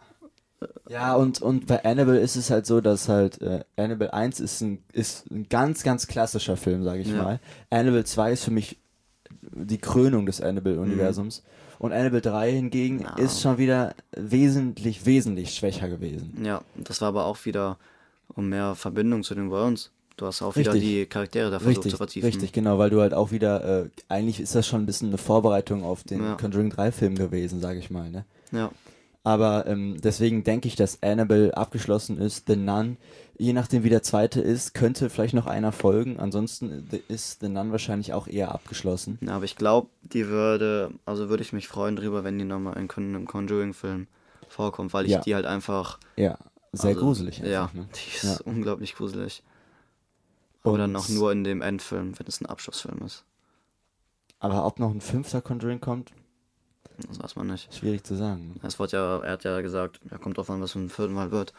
Ja, 0.88 1.14
und, 1.14 1.40
und 1.40 1.66
bei 1.66 1.84
Annabelle 1.84 2.18
ist 2.20 2.34
es 2.36 2.50
halt 2.50 2.66
so, 2.66 2.80
dass 2.80 3.08
halt 3.08 3.40
äh, 3.42 3.62
Annabelle 3.76 4.12
1 4.12 4.40
ist 4.40 4.60
ein, 4.60 4.82
ist 4.92 5.30
ein 5.30 5.48
ganz, 5.48 5.82
ganz 5.84 6.06
klassischer 6.08 6.56
Film, 6.56 6.82
sage 6.82 7.00
ich 7.02 7.08
Ja. 7.08 7.22
mal. 7.22 7.40
Annabelle 7.70 8.04
2 8.04 8.32
ist 8.32 8.44
für 8.44 8.50
mich 8.50 8.78
die 9.52 9.78
Krönung 9.78 10.26
des 10.26 10.40
Annabelle-Universums. 10.40 11.42
Und 11.78 11.92
Annabelle 11.92 12.22
3 12.22 12.50
hingegen 12.52 13.02
Ja. 13.02 13.14
ist 13.16 13.40
schon 13.40 13.58
wieder 13.58 13.94
wesentlich, 14.16 15.06
wesentlich 15.06 15.54
schwächer 15.54 15.88
gewesen. 15.88 16.32
Ja, 16.44 16.62
das 16.76 17.00
war 17.00 17.08
aber 17.08 17.26
auch 17.26 17.44
wieder 17.44 17.78
um 18.34 18.48
mehr 18.48 18.74
Verbindung 18.74 19.22
zu 19.22 19.34
den 19.34 19.50
Worlds. 19.50 19.90
Du 20.16 20.26
hast 20.26 20.42
auch 20.42 20.56
wieder 20.56 20.74
Richtig. 20.74 20.90
die 20.90 21.06
Charaktere 21.06 21.50
da 21.50 21.58
versucht 21.60 21.76
Richtig, 21.78 21.90
zu 21.92 21.96
vertiefen. 21.96 22.26
richtig, 22.26 22.52
genau, 22.52 22.78
weil 22.78 22.90
du 22.90 23.00
halt 23.00 23.14
auch 23.14 23.30
wieder, 23.30 23.84
äh, 23.84 23.88
eigentlich 24.08 24.40
ist 24.40 24.54
das 24.56 24.66
schon 24.66 24.82
ein 24.82 24.86
bisschen 24.86 25.08
eine 25.08 25.18
Vorbereitung 25.18 25.84
auf 25.84 26.02
den 26.02 26.22
Ja. 26.24 26.34
Conjuring 26.34 26.70
3 26.70 26.90
Film 26.90 27.14
gewesen, 27.14 27.60
sage 27.60 27.78
ich 27.78 27.90
mal, 27.90 28.10
ne? 28.10 28.24
Ja, 28.50 28.70
Aber 29.24 29.66
ähm, 29.66 30.00
deswegen 30.00 30.44
denke 30.44 30.68
ich, 30.68 30.76
dass 30.76 31.02
Annabelle 31.02 31.54
abgeschlossen 31.56 32.18
ist. 32.18 32.46
The 32.46 32.56
Nun, 32.56 32.96
je 33.36 33.52
nachdem 33.52 33.82
wie 33.84 33.90
der 33.90 34.02
zweite 34.02 34.40
ist, 34.40 34.72
könnte 34.74 35.10
vielleicht 35.10 35.34
noch 35.34 35.46
einer 35.46 35.72
folgen. 35.72 36.18
Ansonsten 36.18 36.88
äh, 36.90 37.00
ist 37.12 37.40
The 37.40 37.48
Nun 37.48 37.70
wahrscheinlich 37.72 38.12
auch 38.14 38.26
eher 38.26 38.52
abgeschlossen. 38.52 39.18
ja 39.20 39.34
aber 39.34 39.44
ich 39.44 39.56
glaube, 39.56 39.88
die 40.02 40.28
würde, 40.28 40.92
also 41.04 41.28
würde 41.28 41.42
ich 41.42 41.52
mich 41.52 41.68
freuen 41.68 41.96
drüber, 41.96 42.24
wenn 42.24 42.38
die 42.38 42.44
nochmal 42.44 42.78
in 42.78 42.88
einem 42.90 43.26
Conjuring-Film 43.26 44.06
vorkommt, 44.48 44.92
weil 44.94 45.04
ich 45.04 45.12
Ja. 45.12 45.20
die 45.20 45.34
halt 45.34 45.44
einfach. 45.46 45.98
Ja, 46.16 46.38
sehr 46.72 46.90
also, 46.90 47.00
gruselig. 47.00 47.38
Ja, 47.40 47.62
einfach, 47.64 47.74
ne? 47.74 47.88
die 47.94 48.16
ist 48.16 48.22
Ja. 48.24 48.38
unglaublich 48.46 48.94
gruselig. 48.94 49.42
Aber 50.62 50.78
dann 50.78 50.90
Und- 50.90 50.96
auch 51.02 51.08
nur 51.10 51.32
in 51.32 51.44
dem 51.44 51.60
Endfilm, 51.60 52.18
wenn 52.18 52.26
es 52.26 52.40
ein 52.40 52.46
Abschlussfilm 52.46 53.02
ist. 53.04 53.24
Aber 54.40 54.64
ob 54.64 54.78
noch 54.78 54.90
ein 54.90 55.00
fünfter 55.00 55.42
Conjuring 55.42 55.80
kommt, 55.80 56.12
Das 57.06 57.20
weiß 57.22 57.36
man 57.36 57.46
nicht. 57.48 57.72
schwierig 57.74 58.04
zu 58.04 58.16
sagen. 58.16 58.48
ne? 58.54 58.54
Es 58.62 58.78
wird 58.78 58.92
ja, 58.92 59.18
er 59.20 59.32
hat 59.32 59.44
ja 59.44 59.60
gesagt, 59.60 60.00
ja, 60.10 60.18
kommt 60.18 60.36
drauf 60.36 60.50
an, 60.50 60.60
was 60.60 60.72
für 60.72 60.80
ein 60.80 60.90
vierten 60.90 61.14
Mal 61.14 61.30
wird. 61.30 61.52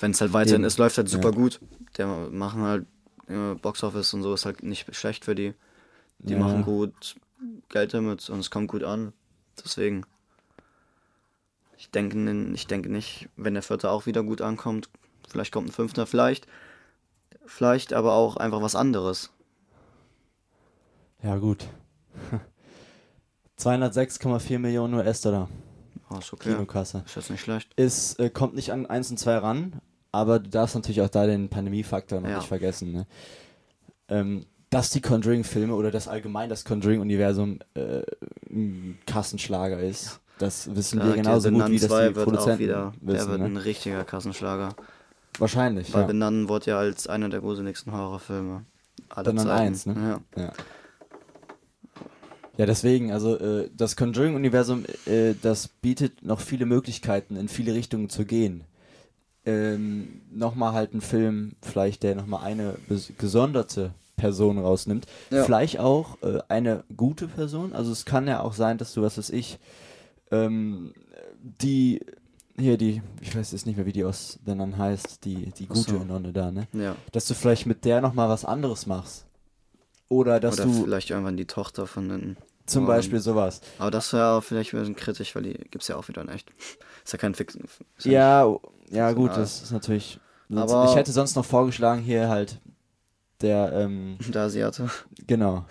Wenn 0.00 0.10
es 0.12 0.20
halt 0.20 0.32
weiterhin 0.32 0.62
Eben. 0.62 0.64
ist, 0.64 0.78
läuft 0.78 0.96
halt 0.96 1.08
super 1.08 1.30
Ja. 1.30 1.34
gut. 1.34 1.60
Der 1.98 2.06
machen 2.06 2.62
halt 2.62 2.86
äh, 3.28 3.54
Boxoffice 3.54 4.14
und 4.14 4.22
so 4.22 4.32
ist 4.34 4.46
halt 4.46 4.62
nicht 4.62 4.94
schlecht 4.94 5.24
für 5.24 5.34
die. 5.34 5.54
Die 6.18 6.32
Ja. 6.32 6.38
machen 6.38 6.62
gut 6.62 7.16
Geld 7.68 7.92
damit 7.92 8.28
und 8.30 8.38
es 8.40 8.50
kommt 8.50 8.68
gut 8.68 8.82
an. 8.84 9.12
Deswegen. 9.62 10.04
Ich 11.78 11.90
denke, 11.90 12.52
ich 12.54 12.66
denke 12.66 12.88
nicht, 12.90 13.28
wenn 13.36 13.52
der 13.54 13.62
vierte 13.62 13.90
auch 13.90 14.06
wieder 14.06 14.22
gut 14.22 14.40
ankommt, 14.40 14.88
vielleicht 15.28 15.52
kommt 15.52 15.68
ein 15.68 15.72
fünfter, 15.72 16.06
vielleicht. 16.06 16.46
Vielleicht 17.44 17.92
aber 17.92 18.14
auch 18.14 18.36
einfach 18.38 18.62
was 18.62 18.74
anderes. 18.74 19.30
Ja, 21.22 21.36
gut. 21.36 21.66
206,4 23.58 24.58
Millionen 24.58 24.94
US-Dollar. 24.94 25.48
Oh, 26.10 26.18
ist 26.18 26.32
okay. 26.32 26.52
Kinokasse. 26.52 27.02
Ist 27.06 27.16
jetzt 27.16 27.30
nicht 27.30 27.40
schlecht. 27.40 27.72
Es 27.76 28.14
äh, 28.18 28.30
kommt 28.30 28.54
nicht 28.54 28.72
an 28.72 28.86
1 28.86 29.10
und 29.10 29.18
2 29.18 29.38
ran, 29.38 29.80
aber 30.12 30.38
du 30.38 30.48
darfst 30.50 30.74
natürlich 30.74 31.00
auch 31.00 31.08
da 31.08 31.26
den 31.26 31.48
Pandemiefaktor 31.48 32.20
noch 32.20 32.28
Ja. 32.28 32.36
nicht 32.36 32.48
vergessen. 32.48 32.92
Ne? 32.92 33.06
Ähm, 34.08 34.46
dass 34.70 34.90
die 34.90 35.00
Conjuring-Filme 35.00 35.74
oder 35.74 35.90
das 35.90 36.06
allgemein 36.08 36.48
das 36.48 36.64
Conjuring-Universum 36.64 37.58
äh, 37.74 38.02
ein 38.50 38.98
Kassenschlager 39.06 39.80
ist, 39.80 40.20
das 40.38 40.74
wissen 40.74 41.00
wir 41.00 41.08
Ja, 41.10 41.14
genauso 41.16 41.50
der 41.50 41.60
gut, 41.60 41.70
wie 41.70 41.78
das 41.78 41.88
2 41.88 42.08
die 42.08 42.14
wird 42.14 42.18
auch 42.18 42.24
Produzenten 42.30 42.58
wieder, 42.60 42.92
der 43.00 43.14
wissen. 43.14 43.28
wird 43.30 43.40
ein 43.42 43.52
Ne? 43.54 43.64
richtiger 43.64 44.04
Kassenschlager. 44.04 44.74
Wahrscheinlich, 45.38 45.92
Weil 45.92 46.02
ja. 46.02 46.06
benannt 46.06 46.48
wurde 46.48 46.66
ja 46.70 46.78
als 46.78 47.06
einer 47.08 47.28
der 47.28 47.40
gruseligsten 47.40 47.92
Horrorfilme 47.92 48.64
aller 49.08 49.24
Dann 49.24 49.38
an 49.38 49.46
Zeiten. 49.46 49.60
eins, 49.60 49.86
ne? 49.86 50.20
Ja. 50.36 50.42
Ja. 50.44 50.52
Ja, 52.58 52.66
deswegen, 52.66 53.12
also 53.12 53.36
äh, 53.38 53.70
das 53.76 53.96
Conjuring-Universum, 53.96 54.84
äh, 55.06 55.34
das 55.40 55.68
bietet 55.68 56.24
noch 56.24 56.40
viele 56.40 56.66
Möglichkeiten, 56.66 57.36
in 57.36 57.48
viele 57.48 57.74
Richtungen 57.74 58.08
zu 58.08 58.24
gehen. 58.24 58.64
Ähm, 59.44 60.22
nochmal 60.30 60.72
halt 60.72 60.94
ein 60.94 61.00
Film, 61.00 61.52
vielleicht 61.62 62.02
der 62.02 62.14
nochmal 62.14 62.44
eine 62.44 62.76
gesonderte 63.18 63.92
Person 64.16 64.58
rausnimmt. 64.58 65.06
Ja. 65.30 65.44
Vielleicht 65.44 65.78
auch 65.78 66.20
äh, 66.22 66.40
eine 66.48 66.84
gute 66.96 67.28
Person. 67.28 67.72
Also 67.72 67.92
es 67.92 68.04
kann 68.04 68.26
ja 68.26 68.40
auch 68.40 68.54
sein, 68.54 68.78
dass 68.78 68.94
du, 68.94 69.02
was 69.02 69.18
weiß 69.18 69.30
ich, 69.30 69.58
ähm, 70.30 70.94
die, 71.60 72.00
hier 72.58 72.78
die, 72.78 73.02
ich 73.20 73.36
weiß 73.36 73.52
jetzt 73.52 73.66
nicht 73.66 73.76
mehr, 73.76 73.86
wie 73.86 73.92
die 73.92 74.04
aus 74.04 74.38
denn 74.46 74.58
dann 74.58 74.78
heißt, 74.78 75.24
die, 75.24 75.52
die 75.52 75.66
gute 75.66 75.90
so. 75.90 76.04
Nonne 76.04 76.32
da, 76.32 76.50
ne? 76.50 76.66
ja. 76.72 76.96
Dass 77.12 77.26
du 77.26 77.34
vielleicht 77.34 77.66
mit 77.66 77.84
der 77.84 78.00
nochmal 78.00 78.28
was 78.28 78.44
anderes 78.44 78.86
machst. 78.86 79.26
Oder 80.08 80.40
dass 80.40 80.54
Oder 80.60 80.64
du 80.64 80.84
vielleicht 80.84 81.10
irgendwann 81.10 81.36
die 81.36 81.46
Tochter 81.46 81.86
von 81.86 82.08
den. 82.08 82.36
Zum 82.66 82.82
ähm, 82.82 82.86
Beispiel 82.88 83.20
sowas. 83.20 83.60
Aber 83.78 83.90
das 83.90 84.12
wäre 84.12 84.42
vielleicht 84.42 84.72
ein 84.74 84.80
bisschen 84.80 84.96
kritisch, 84.96 85.34
weil 85.34 85.44
die 85.44 85.54
gibt 85.54 85.82
es 85.82 85.88
ja 85.88 85.96
auch 85.96 86.08
wieder 86.08 86.22
in 86.22 86.28
echt. 86.28 86.52
Ist 87.04 87.12
ja 87.12 87.18
kein 87.18 87.34
Fix. 87.34 87.54
ist 87.54 88.06
Ja, 88.06 88.44
o- 88.44 88.60
ja 88.90 89.12
gut, 89.12 89.30
das 89.36 89.62
ist 89.62 89.70
natürlich. 89.72 90.20
Aber- 90.54 90.86
ich 90.90 90.96
hätte 90.96 91.12
sonst 91.12 91.34
noch 91.36 91.44
vorgeschlagen, 91.44 92.02
hier 92.02 92.28
halt 92.28 92.60
der, 93.40 93.72
ähm, 93.72 94.18
Der 94.28 94.42
Asiate. 94.42 94.88
genau. 95.26 95.64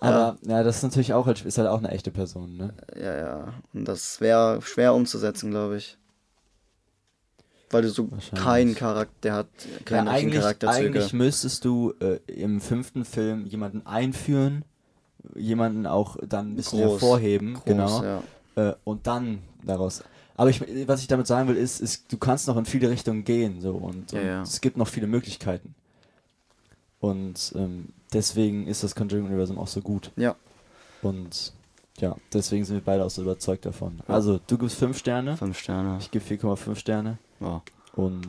Aber 0.00 0.36
ja. 0.42 0.62
das 0.62 0.76
ist 0.76 0.82
natürlich 0.84 1.12
auch 1.12 1.26
halt, 1.26 1.44
ist 1.44 1.58
halt 1.58 1.66
auch 1.68 1.78
eine 1.78 1.90
echte 1.90 2.12
Person, 2.12 2.56
ne? 2.56 2.72
Ja, 2.96 3.16
ja. 3.18 3.54
Und 3.74 3.86
das 3.86 4.20
wäre 4.20 4.62
schwer 4.62 4.94
umzusetzen, 4.94 5.50
glaube 5.50 5.76
ich. 5.76 5.98
Weil 7.70 7.82
du 7.82 7.90
so 7.90 8.08
keinen 8.34 8.74
Charakter, 8.74 9.14
der 9.22 9.34
hat 9.34 9.48
keine 9.84 10.08
ja, 10.08 10.16
eigentlich, 10.16 10.40
Charakterzüge. 10.40 10.86
eigentlich 10.86 11.12
müsstest 11.12 11.64
du 11.64 11.92
äh, 12.00 12.18
im 12.32 12.60
fünften 12.60 13.04
Film 13.04 13.44
jemanden 13.44 13.84
einführen, 13.86 14.64
jemanden 15.34 15.86
auch 15.86 16.16
dann 16.26 16.52
ein 16.52 16.56
bisschen 16.56 16.80
Groß. 16.80 16.92
hervorheben, 16.92 17.54
Groß, 17.54 17.64
genau. 17.64 18.02
ja. 18.02 18.22
äh, 18.56 18.74
und 18.84 19.06
dann 19.06 19.40
daraus. 19.64 20.02
Aber 20.36 20.50
ich, 20.50 20.60
was 20.86 21.00
ich 21.00 21.08
damit 21.08 21.26
sagen 21.26 21.48
will, 21.48 21.56
ist, 21.56 21.80
ist, 21.80 22.12
du 22.12 22.16
kannst 22.16 22.46
noch 22.46 22.56
in 22.56 22.64
viele 22.64 22.88
Richtungen 22.90 23.24
gehen, 23.24 23.60
so 23.60 23.72
und, 23.72 24.12
Ja, 24.12 24.20
und 24.20 24.26
ja. 24.26 24.42
es 24.42 24.60
gibt 24.60 24.76
noch 24.76 24.86
viele 24.88 25.06
Möglichkeiten. 25.08 25.74
Und 27.00 27.52
ähm, 27.56 27.88
deswegen 28.12 28.66
ist 28.66 28.82
das 28.82 28.94
Conjuring-Universum 28.94 29.58
auch 29.58 29.68
so 29.68 29.80
gut. 29.80 30.10
Ja. 30.16 30.34
Und 31.02 31.52
ja, 31.98 32.16
deswegen 32.32 32.64
sind 32.64 32.76
wir 32.76 32.84
beide 32.84 33.04
auch 33.04 33.10
so 33.10 33.22
überzeugt 33.22 33.66
davon. 33.66 34.00
Ja. 34.08 34.14
Also, 34.14 34.38
du 34.46 34.58
gibst 34.58 34.76
5 34.78 34.96
Sterne, 34.98 35.36
Fünf 35.36 35.58
Sterne. 35.58 35.98
ich 36.00 36.10
gebe 36.10 36.24
4,5 36.24 36.74
Sterne 36.76 37.18
Ja. 37.40 37.62
und 37.94 38.26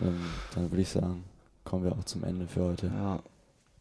ähm, 0.00 0.20
dann 0.54 0.70
würde 0.70 0.82
ich 0.82 0.88
sagen, 0.88 1.24
kommen 1.64 1.84
wir 1.84 1.92
auch 1.92 2.04
zum 2.04 2.24
Ende 2.24 2.46
für 2.48 2.62
heute. 2.64 2.86
ja. 2.88 3.20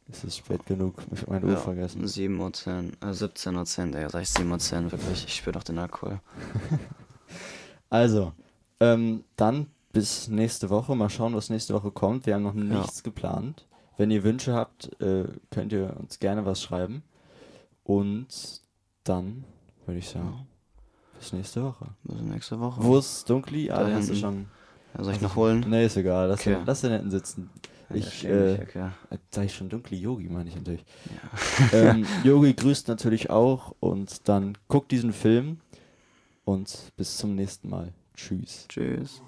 Es 0.10 0.24
ist 0.26 0.38
spät 0.38 0.66
genug, 0.66 1.02
ich 1.14 1.22
habe 1.22 1.32
meine 1.32 1.46
Uhr 1.46 1.54
ja. 1.54 1.58
vergessen. 1.60 2.06
7 2.08 2.38
Uhr 2.40 2.52
10, 2.52 2.98
äh, 3.02 3.14
17 3.14 3.56
Uhr 3.56 3.66
10, 3.66 3.92
Digga, 3.94 4.10
sag 4.10 4.22
ich 4.24 4.30
7 4.30 4.52
Uhr 4.52 4.60
10, 4.60 4.92
wirklich. 4.92 5.26
Ich 5.26 5.36
spüre 5.36 5.54
doch 5.54 5.64
den 5.64 5.78
Alkohol. 5.80 6.20
Also, 7.90 8.32
ähm, 8.80 9.26
dann 9.36 9.68
bis 9.92 10.30
nächste 10.30 10.70
Woche. 10.70 10.96
Mal 10.96 11.10
schauen, 11.10 11.36
was 11.36 11.50
nächste 11.50 11.74
Woche 11.74 11.92
kommt. 11.92 12.26
Wir 12.26 12.36
haben 12.36 12.44
noch 12.44 12.54
nichts 12.54 13.04
geplant. 13.04 13.68
Wenn 13.98 14.12
ihr 14.12 14.24
Wünsche 14.24 14.54
habt, 14.54 14.90
äh, 15.02 15.26
könnt 15.50 15.74
ihr 15.74 15.96
uns 16.00 16.20
gerne 16.20 16.46
was 16.46 16.62
schreiben. 16.62 17.04
Und 17.84 18.62
dann 19.04 19.44
würde 19.86 20.00
ich 20.00 20.08
sagen, 20.10 20.48
bis 21.20 21.34
nächste 21.34 21.64
Woche. 21.64 21.88
Bis 22.04 22.22
nächste 22.22 22.60
Woche. 22.60 22.82
Wo 22.82 22.98
ist 22.98 23.30
Dunkli? 23.30 23.70
Ah, 23.70 23.84
Da 23.84 23.96
hast 23.96 24.10
du 24.10 24.16
schon. 24.16 24.46
Ja, 24.98 25.04
soll 25.04 25.14
ich 25.14 25.22
noch 25.22 25.36
holen? 25.36 25.66
Nee, 25.68 25.86
ist 25.86 25.98
egal. 25.98 26.30
Lass, 26.30 26.40
Okay. 26.40 26.56
den, 26.56 26.66
lass 26.66 26.82
den 26.82 26.92
hinten 26.94 27.12
sitzen. 27.12 27.50
Ja, 27.93 28.08
Ich, 28.08 28.25
äh, 28.25 28.60
okay. 28.62 28.89
Äh, 29.10 29.17
Sag 29.32 29.45
ich 29.45 29.56
schon 29.56 29.69
Dunkli? 29.69 29.97
Yogi 29.97 30.30
meine 30.30 30.49
ich 30.49 30.56
natürlich. 30.56 30.84
Ja. 31.71 31.91
ähm, 31.91 32.06
Yogi 32.23 32.54
grüßt 32.54 32.88
natürlich 32.88 33.30
auch 33.30 33.75
und 33.80 34.27
dann 34.27 34.58
guckt 34.67 34.91
diesen 34.91 35.13
Film 35.13 35.60
und 36.45 36.91
bis 36.97 37.17
zum 37.17 37.36
nächsten 37.36 37.69
Mal. 37.69 37.93
Tschüss. 38.15 38.65
Tschüss. 38.67 39.21